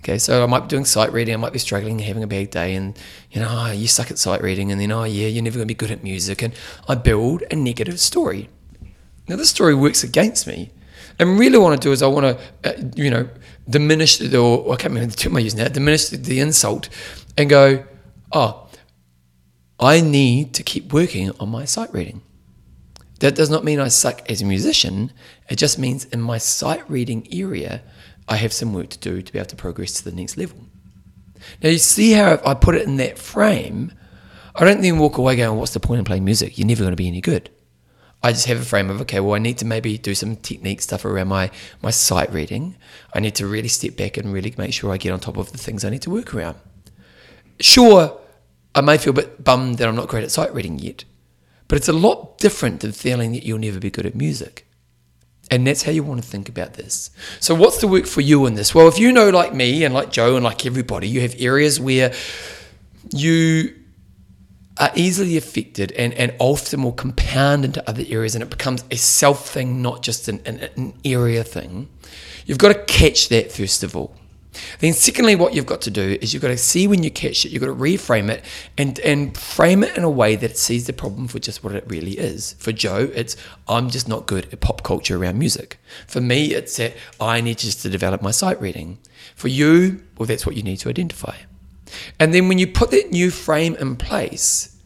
[0.00, 2.50] Okay, so I might be doing sight reading, I might be struggling, having a bad
[2.50, 2.98] day, and
[3.30, 5.68] you know, oh, you suck at sight reading, and then, oh, yeah, you're never going
[5.68, 6.40] to be good at music.
[6.40, 6.54] And
[6.88, 8.48] I build a negative story.
[9.28, 10.70] Now, this story works against me.
[11.18, 13.28] And really, what I want to do is I want to, uh, you know,
[13.68, 16.88] diminish the, or I can't remember the term I use now, diminish the, the insult
[17.36, 17.84] and go,
[18.32, 18.68] oh,
[19.78, 22.22] I need to keep working on my sight reading.
[23.20, 25.12] That does not mean I suck as a musician.
[25.50, 27.82] It just means in my sight reading area,
[28.30, 30.56] I have some work to do to be able to progress to the next level.
[31.62, 33.92] Now, you see how I put it in that frame.
[34.54, 36.56] I don't then walk away going, What's the point in playing music?
[36.56, 37.50] You're never going to be any good.
[38.22, 40.82] I just have a frame of, okay, well, I need to maybe do some technique
[40.82, 41.50] stuff around my,
[41.82, 42.76] my sight reading.
[43.14, 45.52] I need to really step back and really make sure I get on top of
[45.52, 46.56] the things I need to work around.
[47.60, 48.20] Sure,
[48.74, 51.04] I may feel a bit bummed that I'm not great at sight reading yet,
[51.66, 54.66] but it's a lot different than feeling that you'll never be good at music.
[55.50, 57.10] And that's how you want to think about this.
[57.40, 58.74] So, what's the work for you in this?
[58.74, 61.80] Well, if you know, like me and like Jo and like everybody, you have areas
[61.80, 62.12] where
[63.12, 63.74] you
[64.78, 68.96] are easily affected and, and often will compound into other areas and it becomes a
[68.96, 71.88] self thing, not just an, an, an area thing.
[72.46, 74.14] You've got to catch that first of all.
[74.80, 77.44] Then, secondly, what you've got to do is you've got to see when you catch
[77.44, 78.44] it, you've got to reframe it
[78.76, 81.84] and, and frame it in a way that sees the problem for just what it
[81.86, 82.54] really is.
[82.54, 83.36] For Jo, it's
[83.68, 85.78] I'm just not good at pop culture around music.
[86.06, 88.98] For me, it's that I need just to develop my sight reading.
[89.36, 91.36] For you, well, that's what you need to identify.
[92.18, 94.76] And then when you put that new frame in place,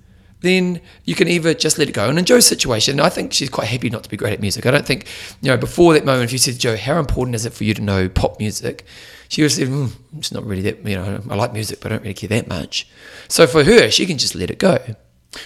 [0.40, 2.09] then you can either just let it go.
[2.09, 4.66] And in Jo's situation, I think she's quite happy not to be great at music.
[4.66, 5.07] I don't think,
[5.40, 7.74] you know, before that moment, if you said, Jo, how important is it for you
[7.74, 8.85] to know pop music?
[9.28, 11.96] She was saying, mm, it's not really that, you know, I like music, but I
[11.96, 12.88] don't really care that much.
[13.28, 14.78] So for her, she can just let it go.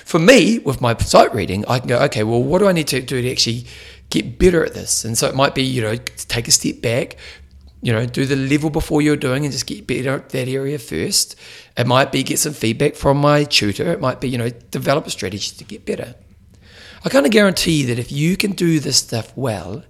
[0.04, 2.88] For me, with my sight reading, I can go, okay, well, what do I need
[2.88, 3.66] to do to actually
[4.10, 5.04] get better at this?
[5.04, 7.16] And so it might be, you know, take a step back,
[7.80, 10.78] you know, do the level before you're doing and just get better at that area
[10.78, 11.36] first.
[11.76, 13.92] It might be get some feedback from my tutor.
[13.92, 16.14] It might be, you know, develop a strategy to get better.
[17.04, 19.84] I kind of guarantee that if you can do this stuff well,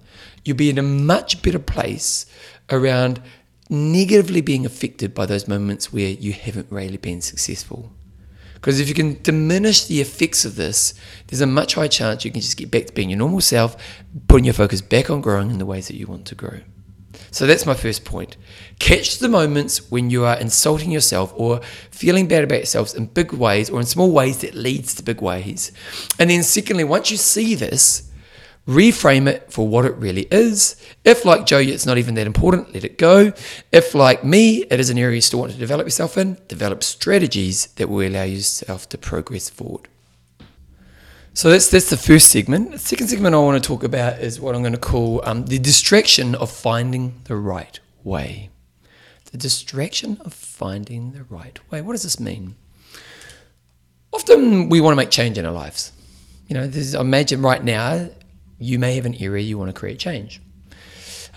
[0.45, 2.25] you'll be in a much better place
[2.69, 3.21] around
[3.69, 7.91] negatively being affected by those moments where you haven't really been successful.
[8.55, 10.93] Because if you can diminish the effects of this,
[11.27, 13.77] there's a much higher chance you can just get back to being your normal self,
[14.27, 16.59] putting your focus back on growing in the ways that you want to grow.
[17.31, 18.37] So that's my first point.
[18.79, 23.31] Catch the moments when you are insulting yourself or feeling bad about yourselves in big
[23.33, 25.71] ways or in small ways that leads to big ways.
[26.17, 28.08] And then secondly, once you see this,
[28.69, 30.75] reframe it for what it really is.
[31.03, 33.33] If like Jo, it's not even that important, let it go.
[33.71, 36.83] If like me, it is an area you still want to develop yourself in, develop
[36.83, 39.87] strategies that will allow yourself to progress forward.
[41.33, 42.71] So that's that's the first segment.
[42.71, 45.45] The second segment I want to talk about is what I'm going to call um,
[45.45, 48.49] the distraction of finding the right way.
[49.31, 51.81] The distraction of finding the right way.
[51.81, 52.55] What does this mean?
[54.11, 55.91] Often we want to make change in our lives.
[56.47, 58.09] You know, I imagine right now
[58.59, 60.41] you may have an area you want to create change.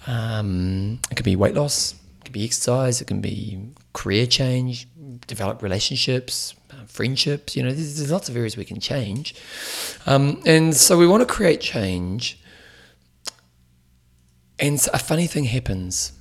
[0.06, 3.60] Um, it could be weight loss, it could be exercise, it can be
[3.92, 4.88] career change,
[5.26, 6.54] develop relationships,
[6.86, 7.56] friendships.
[7.56, 9.34] You know, there's, there's lots of areas we can change.
[10.06, 12.38] Um, and so we want to create change.
[14.58, 16.12] And a funny thing happens.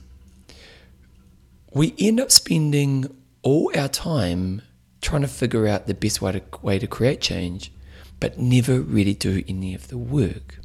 [1.73, 4.61] We end up spending all our time
[5.01, 7.71] trying to figure out the best way to, way to create change,
[8.19, 10.60] but never really do any of the work.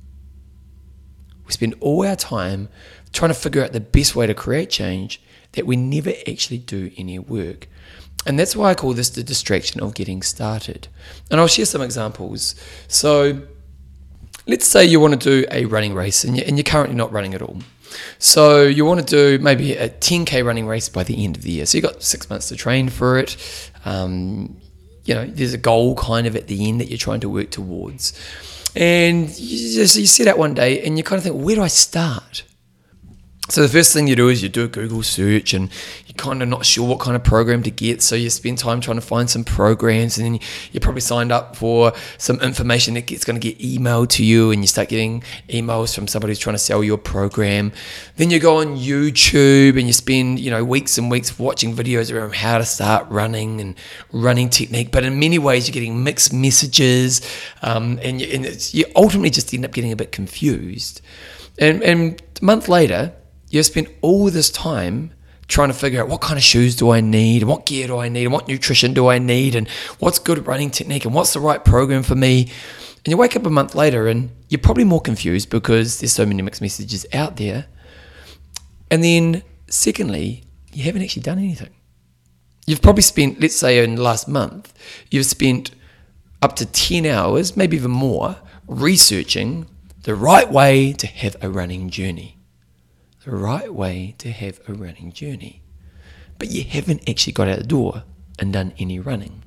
[1.47, 2.69] We spend all our time
[3.13, 5.21] trying to figure out the best way to create change
[5.53, 7.69] that we never actually do any work.
[8.27, 10.89] And that's why I call this the distraction of getting started.
[11.31, 12.57] And I'll share some examples.
[12.89, 13.43] So
[14.47, 17.43] let's say you want to do a running race and you're currently not running at
[17.43, 17.59] all.
[18.19, 21.53] So you want to do maybe a 10k running race by the end of the
[21.53, 21.67] year.
[21.67, 23.71] So you've got six months to train for it.
[23.85, 24.61] Um,
[25.05, 27.51] you know, there's a goal kind of at the end that you're trying to work
[27.51, 28.13] towards.
[28.77, 31.63] And you, just, you set out one day and you kind of think, where do
[31.63, 32.45] I start?
[33.49, 35.71] So the first thing you do is you do a Google search and
[36.17, 38.03] kind of not sure what kind of program to get.
[38.03, 40.41] So you spend time trying to find some programs and then
[40.73, 44.51] you probably signed up for some information that gets going to get emailed to you
[44.51, 47.73] and you start getting emails from somebody who's trying to sell your program.
[48.17, 52.15] Then you go on YouTube and you spend, you know, weeks and weeks watching videos
[52.15, 53.75] around how to start running and
[54.13, 54.91] running technique.
[54.91, 57.21] But in many ways, you're getting mixed messages
[57.63, 61.01] um, and, you, and you ultimately just end up getting a bit confused.
[61.59, 63.15] And, and a month later,
[63.51, 65.13] you've spent all this time
[65.49, 67.99] trying to figure out what kind of shoes do I need, and what gear do
[67.99, 71.33] I need, and what nutrition do I need, and what's good running technique, and what's
[71.33, 72.51] the right program for me.
[73.07, 76.27] And you wake up a month later and you're probably more confused because there's so
[76.27, 77.67] many mixed messages out there.
[78.91, 81.71] And then, secondly, you haven't actually done anything.
[82.67, 84.75] You've probably spent, let's say, in the last month,
[85.09, 85.71] you've spent
[86.43, 89.67] up to 10 hours, maybe even more, researching
[90.03, 92.36] the right way to have a running journey.
[93.27, 95.61] The right way to have a running journey.
[96.39, 98.05] But you haven't actually got out the door
[98.39, 99.43] and done any running.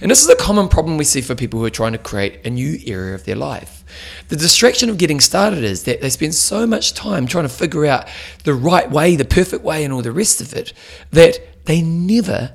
[0.00, 2.46] And this is a common problem we see for people who are trying to create
[2.46, 3.84] a new area of their life.
[4.28, 7.84] The distraction of getting started is that they spend so much time trying to figure
[7.84, 8.08] out
[8.44, 10.72] the right way, the perfect way, and all the rest of it
[11.10, 12.54] that they never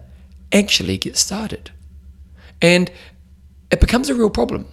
[0.52, 1.70] actually get started.
[2.64, 2.92] And
[3.70, 4.66] it becomes a real problem.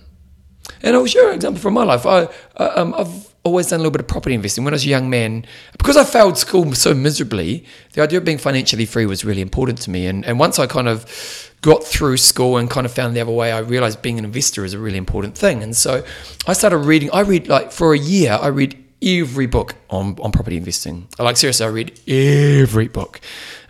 [0.83, 2.07] And I'll share an example from my life.
[2.07, 4.65] I, um, I've always done a little bit of property investing.
[4.65, 5.45] When I was a young man,
[5.77, 9.79] because I failed school so miserably, the idea of being financially free was really important
[9.83, 10.07] to me.
[10.07, 13.33] And, and once I kind of got through school and kind of found the other
[13.33, 15.63] way, I realized being an investor is a really important thing.
[15.63, 16.05] And so
[16.47, 17.11] I started reading.
[17.13, 18.39] I read like for a year.
[18.41, 21.09] I read every book on, on property investing.
[21.19, 23.21] Like seriously, I read every book.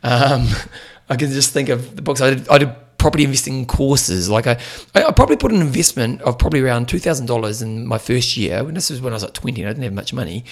[0.03, 0.49] Um,
[1.09, 2.49] I can just think of the books I did.
[2.49, 4.29] I did property investing courses.
[4.29, 4.59] Like I,
[4.95, 8.59] I probably put an investment of probably around two thousand dollars in my first year.
[8.59, 9.63] And this was when I was like twenty.
[9.63, 10.45] and I didn't have much money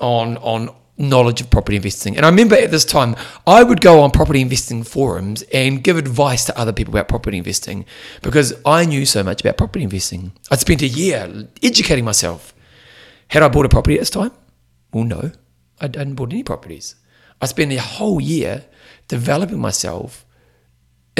[0.00, 2.16] on on knowledge of property investing.
[2.16, 5.96] And I remember at this time, I would go on property investing forums and give
[5.96, 7.86] advice to other people about property investing
[8.22, 10.32] because I knew so much about property investing.
[10.50, 12.54] I'd spent a year educating myself.
[13.28, 14.32] Had I bought a property at this time?
[14.92, 15.32] Well, no,
[15.80, 16.96] I hadn't bought any properties.
[17.40, 18.66] I spent a whole year
[19.08, 20.26] developing myself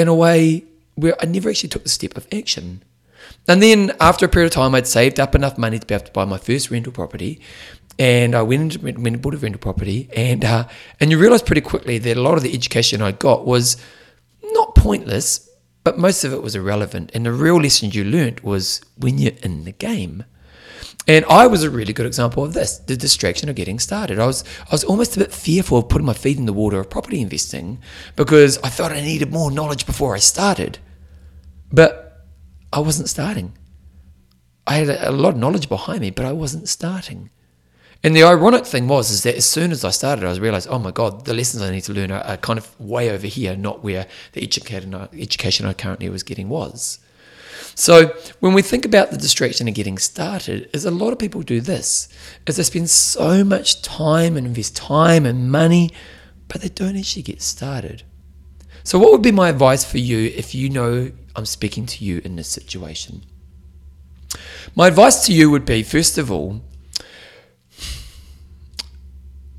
[0.01, 2.83] in a way where I never actually took the step of action.
[3.47, 6.05] And then after a period of time, I'd saved up enough money to be able
[6.05, 7.39] to buy my first rental property
[8.01, 10.67] and I went and, went and bought a rental property, and uh,
[10.99, 13.77] and you realise pretty quickly that a lot of the education I got was
[14.43, 15.49] not pointless,
[15.83, 17.11] but most of it was irrelevant.
[17.13, 20.25] And the real lesson you learnt was when you're in the game.
[21.07, 24.19] And I was a really good example of this, the distraction of getting started.
[24.19, 26.79] I was I was almost a bit fearful of putting my feet in the water
[26.79, 27.79] of property investing
[28.15, 30.77] because I thought I needed more knowledge before I started.
[31.71, 32.27] But
[32.71, 33.57] I wasn't starting.
[34.67, 37.31] I had a, lot of knowledge behind me, but I wasn't starting.
[38.03, 40.79] And the ironic thing was is that as soon as I started, I realized, oh
[40.79, 43.55] my god, the lessons I need to learn are, are kind of way over here,
[43.55, 46.99] not where the education, education I currently was getting was.
[47.81, 51.41] So when we think about the distraction of getting started, is a lot of people
[51.41, 52.09] do this,
[52.45, 55.89] is they spend so much time and invest time and money,
[56.47, 58.03] but they don't actually get started.
[58.83, 62.21] So what would be my advice for you if you know I'm speaking to you
[62.23, 63.23] in this situation?
[64.75, 66.61] My advice to you would be, first of all,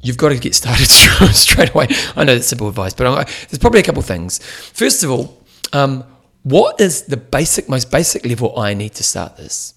[0.00, 0.86] you've got to get started
[1.34, 1.88] straight away.
[2.14, 4.38] I know that's simple advice, but there's probably a couple things.
[4.38, 6.04] First of all, um,
[6.42, 9.74] what is the basic, most basic level I need to start this?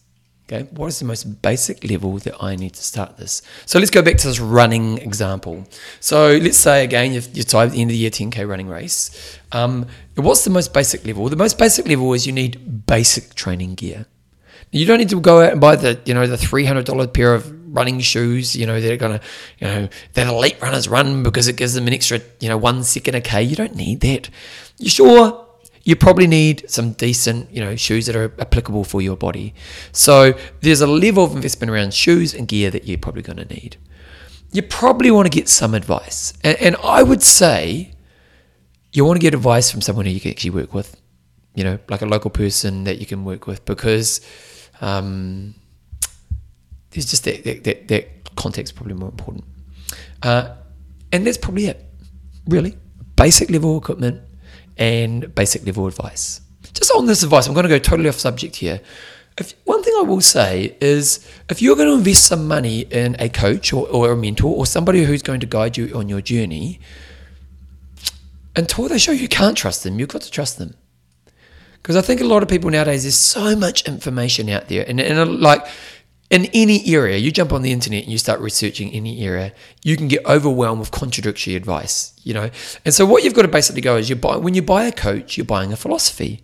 [0.48, 3.42] Okay, what is the most basic level that I need to start this?
[3.66, 5.68] So let's go back to this running example.
[6.00, 9.40] So let's say again tied at the end of the year 10k running race.
[9.52, 11.28] Um, what's the most basic level?
[11.30, 14.06] The most basic level is you need basic training gear.
[14.72, 17.08] You don't need to go out and buy the you know the three hundred dollar
[17.08, 19.22] pair of running shoes, you know, that are to,
[19.60, 22.84] you know, that elite runners run because it gives them an extra, you know, one
[22.84, 23.44] second a K.
[23.44, 24.30] You don't need that.
[24.78, 25.45] You sure
[25.86, 29.54] you probably need some decent, you know, shoes that are applicable for your body.
[29.92, 33.46] So there's a level of investment around shoes and gear that you're probably going to
[33.46, 33.78] need.
[34.52, 36.34] You probably want to get some advice.
[36.44, 37.94] And, and I would say
[38.94, 41.00] you want to get advice from someone who you can actually work with,
[41.54, 44.22] you know, like a local person that you can work with because,
[44.82, 45.54] um,
[46.90, 49.44] there's just that, that, that, that context probably more important.
[50.24, 50.56] Uh,
[51.12, 51.86] and that's probably it,
[52.48, 52.76] really.
[53.16, 54.25] Basic level equipment
[54.78, 56.42] and basic level advice.
[56.74, 58.82] Just on this advice, I'm going to go totally off subject here.
[59.38, 63.16] If, one thing I will say is if you're going to invest some money in
[63.20, 66.22] a coach or, or a mentor or somebody who's going to guide you on your
[66.22, 66.80] journey,
[68.56, 70.76] until they show you can't trust them, you've got to trust them.
[71.82, 74.86] Because I think a lot of people nowadays, there's so much information out there.
[74.88, 75.68] And, and like,
[76.30, 79.96] in any area, you jump on the internet and you start researching any area, you
[79.96, 82.50] can get overwhelmed with contradictory advice, you know.
[82.84, 84.92] And so what you've got to basically go is you buy when you buy a
[84.92, 86.44] coach, you're buying a philosophy.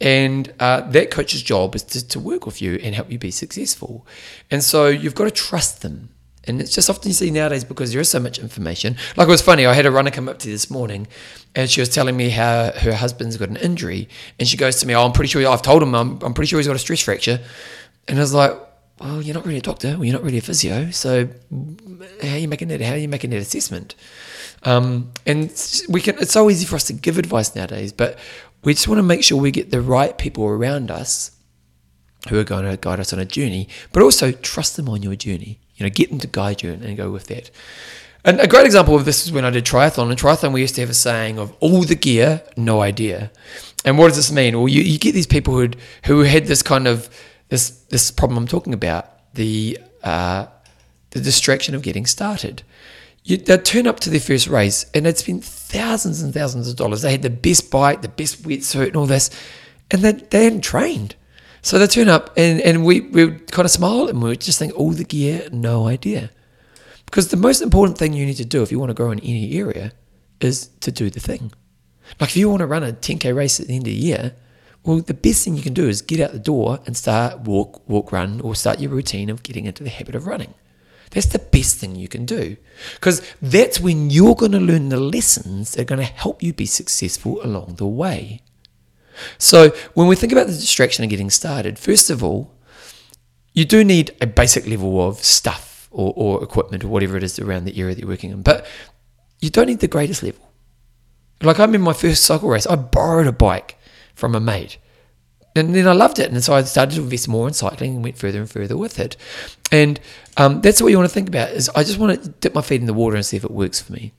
[0.00, 3.30] And uh, that coach's job is to, to work with you and help you be
[3.30, 4.06] successful.
[4.50, 6.10] And so you've got to trust them.
[6.44, 8.96] And it's just often you see nowadays because there is so much information.
[9.16, 11.08] Like it was funny, I had a runner come up to this morning
[11.56, 14.08] and she was telling me how her husband's got an injury.
[14.38, 16.50] And she goes to me, Oh, I'm pretty sure I've told him I'm, I'm pretty
[16.50, 17.40] sure he's got a stress fracture.
[18.06, 18.52] And I was like,
[19.00, 21.28] well, you're not really a doctor, well, you're not really a physio, so
[22.22, 22.80] how are you making that?
[22.80, 23.94] How are you making that assessment?
[24.62, 25.50] Um, and
[25.88, 26.18] we can.
[26.18, 28.18] It's so easy for us to give advice nowadays, but
[28.64, 31.30] we just want to make sure we get the right people around us
[32.28, 35.14] who are going to guide us on a journey, but also trust them on your
[35.14, 35.60] journey.
[35.76, 37.50] You know, get them to guide you and go with that.
[38.24, 40.10] And a great example of this is when I did triathlon.
[40.10, 43.30] In triathlon, we used to have a saying of all the gear, no idea.
[43.84, 44.58] And what does this mean?
[44.58, 45.70] Well, you, you get these people who
[46.06, 47.08] who had this kind of
[47.48, 50.46] this this problem I'm talking about the uh,
[51.10, 52.62] the distraction of getting started.
[53.24, 56.76] You, they turn up to their first race, and it's been thousands and thousands of
[56.76, 57.02] dollars.
[57.02, 59.30] They had the best bike, the best wetsuit, and all this,
[59.90, 61.16] and they, they hadn't trained.
[61.62, 64.72] So they turn up, and, and we, we kind of smile, and we just think,
[64.76, 66.30] all the gear, no idea.
[67.06, 69.18] Because the most important thing you need to do if you want to grow in
[69.20, 69.92] any area
[70.40, 71.52] is to do the thing.
[72.20, 74.36] Like if you want to run a 10k race at the end of the year,
[74.86, 77.86] well, the best thing you can do is get out the door and start walk,
[77.88, 80.54] walk, run, or start your routine of getting into the habit of running.
[81.10, 82.56] That's the best thing you can do
[82.94, 86.52] because that's when you're going to learn the lessons that are going to help you
[86.52, 88.42] be successful along the way.
[89.38, 92.54] So, when we think about the distraction of getting started, first of all,
[93.54, 97.38] you do need a basic level of stuff or, or equipment or whatever it is
[97.38, 98.66] around the area that you're working in, but
[99.40, 100.52] you don't need the greatest level.
[101.42, 103.78] Like, I'm in my first cycle race, I borrowed a bike
[104.16, 104.78] from a mate.
[105.54, 106.30] And then I loved it.
[106.30, 108.98] And so I started to invest more in cycling and went further and further with
[108.98, 109.16] it.
[109.70, 110.00] And
[110.36, 112.60] um, that's what you want to think about is I just want to dip my
[112.60, 114.12] feet in the water and see if it works for me.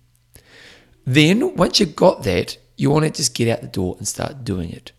[1.05, 4.43] Then once you've got that, you want to just get out the door and start
[4.43, 4.91] doing it.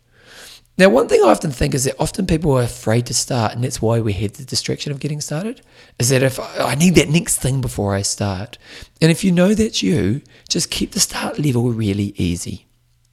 [0.76, 3.64] Now, one thing I often think is that often people are afraid to start, and
[3.64, 5.60] that's why we had the distraction of getting started.
[5.98, 8.58] Is that if I need that next thing before I start,
[9.02, 12.67] and if you know that's you, just keep the start level really easy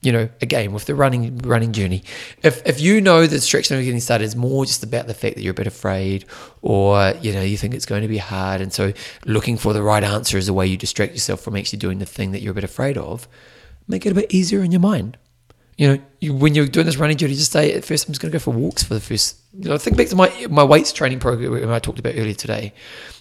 [0.06, 2.04] you know, again with the running running journey,
[2.44, 5.36] if if you know the distraction of getting started is more just about the fact
[5.36, 6.26] that you're a bit afraid,
[6.62, 8.94] or you know you think it's going to be hard, and so
[9.26, 12.06] looking for the right answer is a way you distract yourself from actually doing the
[12.06, 13.28] thing that you're a bit afraid of,
[13.88, 15.18] make it a bit easier in your mind.
[15.76, 18.22] You know, you, when you're doing this running journey, just say at first I'm just
[18.22, 19.40] going to go for walks for the first.
[19.58, 22.74] You know, think back to my my weights training program I talked about earlier today.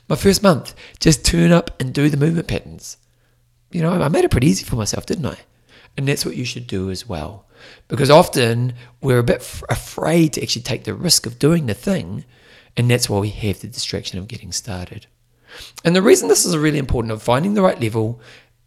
[0.07, 2.99] My first month, just turn up and do the movement patterns.
[3.73, 5.39] You know, I made it pretty easy for myself, didn't I?
[5.97, 7.47] And that's what you should do as well.
[7.89, 11.75] Because often we're a bit f- afraid to actually take the risk of doing the
[11.75, 12.25] thing.
[12.77, 15.07] And that's why we have the distraction of getting started.
[15.85, 18.21] And the reason this is really important of finding the right level,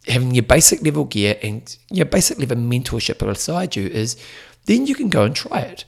[0.06, 4.16] having your basic level gear and your basic level mentorship beside you is
[4.64, 5.84] then you can go and try it.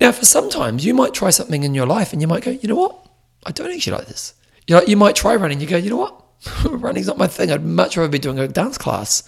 [0.00, 2.68] Now, for sometimes you might try something in your life and you might go, you
[2.68, 3.08] know what?
[3.46, 4.34] I don't actually like this.
[4.66, 5.60] You know, you might try running.
[5.60, 6.23] You go, you know what?
[6.64, 7.50] running's not my thing.
[7.50, 9.22] I'd much rather be doing a dance class.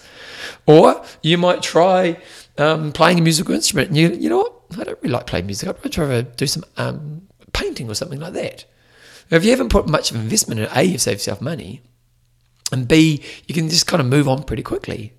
[0.67, 2.21] Or you might try
[2.59, 3.89] um, playing a musical instrument.
[3.89, 4.53] And you, you know what?
[4.79, 5.69] I don't really like playing music.
[5.69, 8.65] I'd much rather do some um, painting or something like that.
[9.31, 11.83] If you haven't put much of investment in A, you've saved yourself money.
[12.73, 15.13] And B, you can just kind of move on pretty quickly.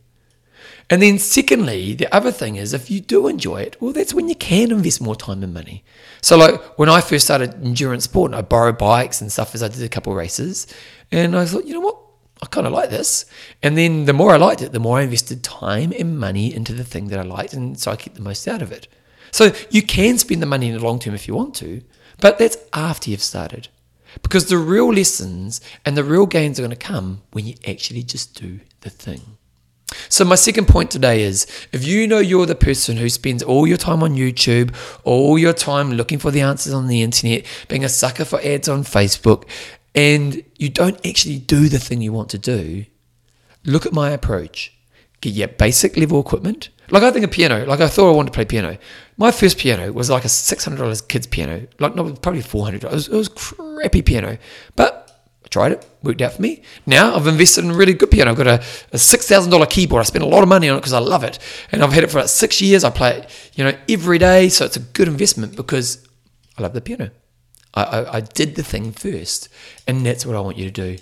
[0.89, 4.29] And then, secondly, the other thing is if you do enjoy it, well, that's when
[4.29, 5.83] you can invest more time and money.
[6.21, 9.61] So, like when I first started endurance sport, and I borrowed bikes and stuff as
[9.61, 10.65] I did a couple of races.
[11.11, 11.97] And I thought, you know what?
[12.41, 13.25] I kind of like this.
[13.63, 16.73] And then the more I liked it, the more I invested time and money into
[16.73, 17.53] the thing that I liked.
[17.53, 18.87] And so I kept the most out of it.
[19.31, 21.81] So you can spend the money in the long term if you want to,
[22.19, 23.69] but that's after you've started.
[24.21, 28.03] Because the real lessons and the real gains are going to come when you actually
[28.03, 29.37] just do the thing.
[30.09, 33.65] So, my second point today is if you know you're the person who spends all
[33.65, 37.85] your time on YouTube, all your time looking for the answers on the internet, being
[37.85, 39.45] a sucker for ads on Facebook,
[39.95, 42.85] and you don't actually do the thing you want to do,
[43.65, 44.73] look at my approach.
[45.21, 46.69] Get your basic level equipment.
[46.89, 48.77] Like I think a piano, like I thought I wanted to play piano.
[49.17, 52.75] My first piano was like a $600 kids piano, like probably $400.
[52.75, 54.37] It was, it was crappy piano,
[54.75, 55.03] but
[55.43, 56.61] I tried it, worked out for me.
[56.85, 58.31] Now I've invested in a really good piano.
[58.31, 58.53] I've got a,
[58.93, 60.01] a $6,000 keyboard.
[60.01, 61.39] I spent a lot of money on it because I love it.
[61.71, 62.83] And I've had it for like six years.
[62.83, 64.49] I play it, you know, every day.
[64.49, 66.07] So it's a good investment because
[66.57, 67.11] I love the piano.
[67.77, 69.49] I, I, I did the thing first,
[69.85, 70.97] and that's what I want you to do.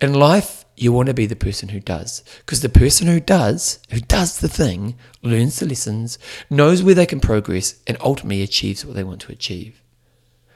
[0.00, 3.78] In life, you want to be the person who does, because the person who does,
[3.90, 6.18] who does the thing, learns the lessons,
[6.50, 9.80] knows where they can progress, and ultimately achieves what they want to achieve.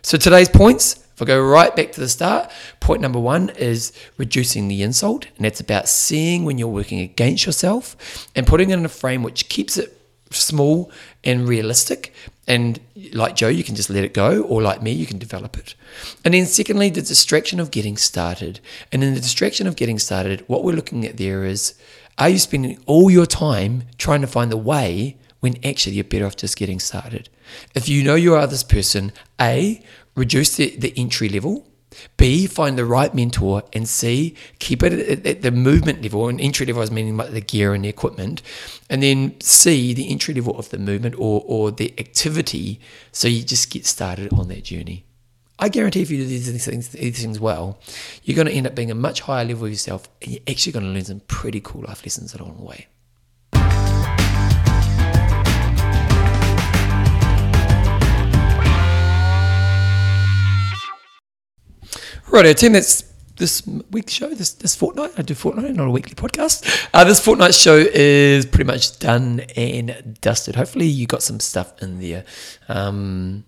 [0.02, 2.50] So today's points, if I go right back to the start,
[2.80, 7.46] point number one is reducing the insult, and that's about seeing when you're working against
[7.46, 9.96] yourself and putting it in a frame which keeps it
[10.30, 10.90] small
[11.24, 12.14] and realistic.
[12.50, 12.80] And
[13.12, 15.76] like Jo, you can just let it go, or like me, you can develop it.
[16.24, 18.58] And then, secondly, the distraction of getting started.
[18.90, 21.74] And in the distraction of getting started, what we're looking at there is
[22.18, 26.26] are you spending all your time trying to find the way when actually you're better
[26.26, 27.28] off just getting started?
[27.76, 29.80] If you know you are this person, A,
[30.16, 31.68] reduce the, the entry level
[32.16, 33.62] B, find the right mentor.
[33.72, 36.28] And C, keep it at, at the movement level.
[36.28, 38.42] And entry level, I was meaning like the gear and the equipment.
[38.88, 42.80] And then C, the entry level of the movement or, or the activity.
[43.12, 45.04] So you just get started on that journey.
[45.58, 47.78] I guarantee if you do these things, these things well,
[48.24, 50.72] you're going to end up being a much higher level of yourself and you're actually
[50.72, 52.86] going to learn some pretty cool life lessons along the way.
[62.32, 63.02] Right, team, that's
[63.38, 65.10] this week's show, this this fortnight.
[65.18, 66.88] I do fortnight, not a weekly podcast.
[66.94, 70.54] Uh, this fortnight show is pretty much done and dusted.
[70.54, 72.24] Hopefully, you got some stuff in there.
[72.68, 73.44] Um,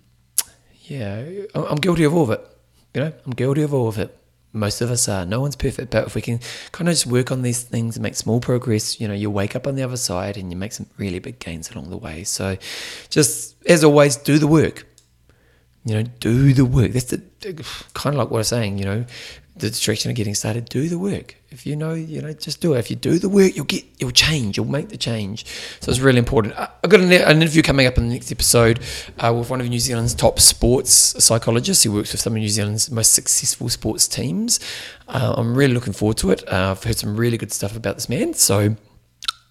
[0.81, 1.23] yeah,
[1.55, 2.45] I'm guilty of all of it.
[2.93, 4.17] You know, I'm guilty of all of it.
[4.51, 5.25] Most of us are.
[5.25, 6.41] No one's perfect, but if we can
[6.73, 9.55] kind of just work on these things and make small progress, you know, you wake
[9.55, 12.25] up on the other side and you make some really big gains along the way.
[12.25, 12.57] So,
[13.09, 14.85] just as always, do the work
[15.85, 16.91] you know, do the work.
[16.91, 17.21] That's the,
[17.93, 19.05] kind of like what I'm saying, you know,
[19.55, 20.65] the distraction of getting started.
[20.65, 21.35] Do the work.
[21.51, 22.79] If you know, you know, just do it.
[22.79, 24.57] If you do the work, you'll get, you'll change.
[24.57, 25.45] You'll make the change.
[25.79, 26.55] So it's really important.
[26.57, 28.79] I've got an, an interview coming up in the next episode
[29.19, 30.91] uh, with one of New Zealand's top sports
[31.23, 34.59] psychologists who works with some of New Zealand's most successful sports teams.
[35.07, 36.47] Uh, I'm really looking forward to it.
[36.51, 38.33] Uh, I've heard some really good stuff about this man.
[38.33, 38.75] So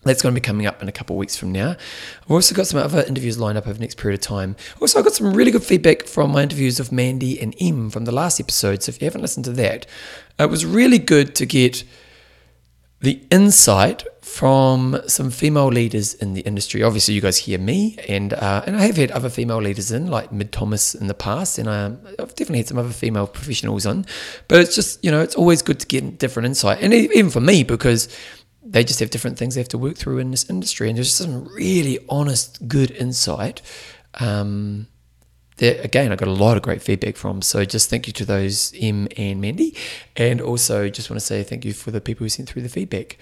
[0.04, 1.76] that's going to be coming up in a couple of weeks from now.
[2.22, 4.56] I've also got some other interviews lined up over the next period of time.
[4.80, 8.04] Also, I got some really good feedback from my interviews of Mandy and Em from
[8.04, 8.82] the last episode.
[8.82, 9.86] So if you haven't listened to that,
[10.38, 11.84] it was really good to get
[13.00, 16.82] the insight from some female leaders in the industry.
[16.82, 20.06] Obviously, you guys hear me, and uh, and I have had other female leaders in,
[20.06, 21.86] like Mid Thomas in the past, and I,
[22.18, 24.06] I've definitely had some other female professionals on.
[24.46, 27.40] But it's just you know it's always good to get different insight, and even for
[27.40, 28.08] me because
[28.64, 30.88] they just have different things they have to work through in this industry.
[30.88, 33.60] And there's some really honest, good insight.
[34.20, 34.86] Um,
[35.56, 37.42] that again, I got a lot of great feedback from.
[37.42, 39.76] So just thank you to those Em and Mandy,
[40.16, 42.68] and also just want to say thank you for the people who sent through the
[42.68, 43.18] feedback.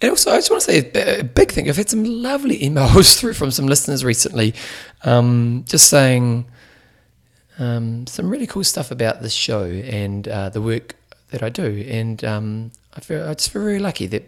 [0.00, 1.68] And also, I just want to say a big thing.
[1.68, 4.54] I've had some lovely emails through from some listeners recently,
[5.02, 6.46] um, just saying
[7.58, 10.94] um, some really cool stuff about this show and uh, the work
[11.30, 11.84] that I do.
[11.88, 14.24] And um, I feel I just feel very lucky that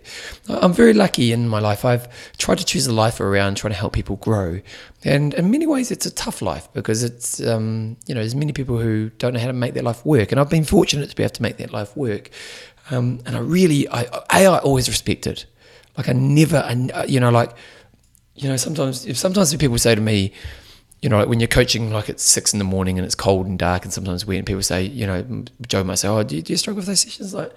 [0.48, 1.84] I'm very lucky in my life.
[1.84, 2.06] I've
[2.38, 4.60] tried to choose a life around trying to help people grow,
[5.04, 8.52] and in many ways, it's a tough life because it's um, you know there's many
[8.52, 11.16] people who don't know how to make their life work, and I've been fortunate to
[11.16, 12.30] be able to make that life work.
[12.92, 15.44] Um, and I really, I, I, I always respected.
[15.96, 17.50] Like I never, I, you know, like
[18.36, 20.32] you know, sometimes if sometimes people say to me,
[21.02, 23.46] you know, like when you're coaching like at six in the morning and it's cold
[23.46, 26.42] and dark, and sometimes when people say, you know, Jo might say, "Oh, do you,
[26.42, 27.52] do you struggle with those sessions?" Like,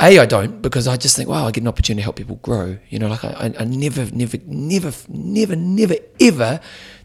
[0.00, 2.36] a I don't because I just think wow I get an opportunity to help people
[2.36, 2.78] grow.
[2.88, 6.60] You know like I, I never never never never never ever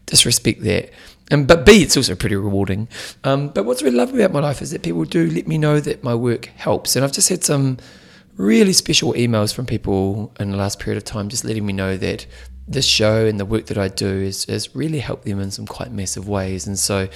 [0.06, 0.90] disrespect that.
[1.30, 2.88] And but B it's also pretty rewarding.
[3.24, 5.80] Um, but what's really lovely about my life is that people do let me know
[5.80, 6.96] that my work helps.
[6.96, 7.78] And I've just had some
[8.36, 11.96] really special emails from people in the last period of time just letting me know
[11.96, 12.26] that
[12.66, 15.66] this show and the work that I do is, has really helped them in some
[15.66, 16.66] quite massive ways.
[16.66, 17.06] And so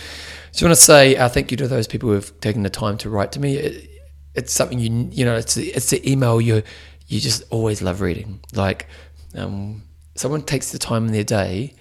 [0.52, 2.98] just want to say uh, thank you to those people who have taken the time
[2.98, 3.56] to write to me.
[3.56, 3.97] it,
[4.34, 6.62] it's something you you know it's it's the email you
[7.06, 8.40] you just always love reading.
[8.54, 8.86] Like
[9.34, 9.82] um,
[10.14, 11.74] someone takes the time in their day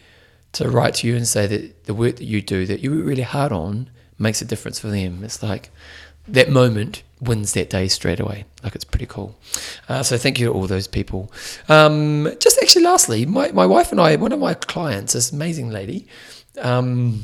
[0.53, 3.05] to write to you and say that the work that you do that you work
[3.05, 5.23] really hard on makes a difference for them.
[5.23, 5.69] It's like
[6.27, 8.45] that moment wins that day straight away.
[8.63, 9.37] Like it's pretty cool.
[9.87, 11.31] Uh, so thank you to all those people.
[11.69, 15.69] Um, just actually, lastly, my, my wife and I, one of my clients, this amazing
[15.69, 16.07] lady,
[16.59, 17.23] um,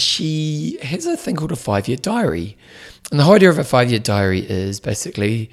[0.00, 2.56] she has a thing called a five year diary.
[3.10, 5.50] And the whole idea of a five year diary is basically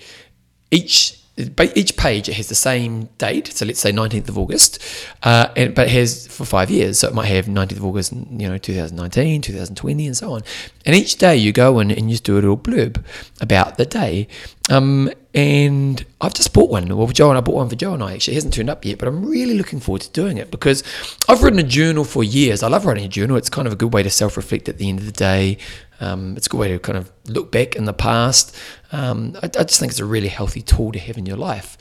[0.72, 4.80] each each page it has the same date so let's say 19th of august
[5.24, 8.14] uh, and, but it has for five years so it might have 19th of august
[8.14, 10.42] you know 2019 2020 and so on
[10.86, 13.04] and each day you go in and you just do a little blurb
[13.42, 14.28] about the day
[14.70, 16.96] um, and I've just bought one.
[16.96, 18.14] Well, Jo and I bought one for Jo and I.
[18.14, 20.84] Actually, it hasn't turned up yet, but I'm really looking forward to doing it because
[21.28, 22.64] I've written a journal for years.
[22.64, 23.36] I love writing a journal.
[23.36, 25.58] It's kind of a good way to self-reflect at the end of the day.
[26.04, 28.56] Um, it's a good way to kind of look back in the past.
[28.92, 31.78] Um, I, I, just think it's a really healthy tool to have in your life.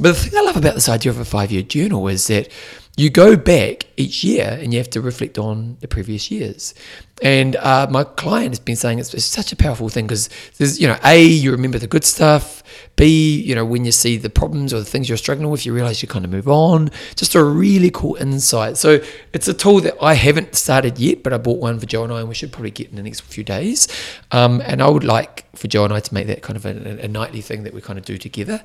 [0.00, 2.48] But the thing I love about this idea of a five-year journal is that
[2.96, 6.74] you go back each year and you have to reflect on the previous years.
[7.22, 10.80] And uh, my client has been saying it's, it's such a powerful thing because there's,
[10.80, 12.62] you know, A, you remember the good stuff.
[12.96, 15.74] B, you know, when you see the problems or the things you're struggling with, you
[15.74, 16.90] realize you kind of move on.
[17.14, 18.78] Just a really cool insight.
[18.78, 19.00] So
[19.34, 22.12] it's a tool that I haven't started yet, but I bought one for Jo and
[22.12, 23.88] I, and we should probably get in the next few days.
[24.30, 27.04] Um, and I would like for Jo and I to make that kind of a,
[27.04, 28.62] a nightly thing that we kind of do together.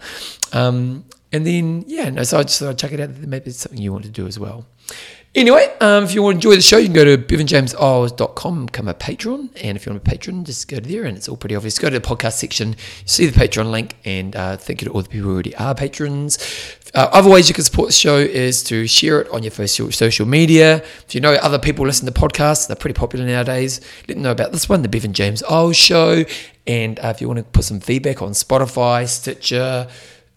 [0.54, 3.10] Um, and then, yeah, no, so I just thought I'd check it out.
[3.18, 4.66] Maybe it's something you want to do as well.
[5.34, 8.90] Anyway, um, if you want to enjoy the show, you can go to bevanjameseyles.com, become
[8.90, 9.50] a patron.
[9.64, 11.80] And if you want a patron, just go there and it's all pretty obvious.
[11.80, 12.76] Go to the podcast section,
[13.06, 15.74] see the Patreon link, and uh, thank you to all the people who already are
[15.74, 16.38] patrons.
[16.94, 20.26] Uh, other ways you can support the show is to share it on your social
[20.26, 20.84] media.
[21.08, 23.80] If you know other people listen to podcasts, they're pretty popular nowadays.
[24.10, 26.26] Let them know about this one, the Bevan James Eyles Show.
[26.68, 29.88] And uh, if you want to put some feedback on Spotify, Stitcher,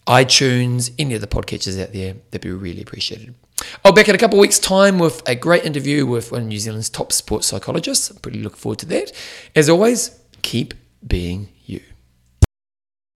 [0.07, 3.33] iTunes, any of the podcatchers out there, that'd be really appreciated.
[3.59, 6.31] Oh, I'll be back in a couple of weeks' time with a great interview with
[6.31, 8.09] one of New Zealand's top sports psychologists.
[8.11, 9.11] I'm pretty looking forward to that.
[9.55, 10.73] As always, keep
[11.05, 11.49] being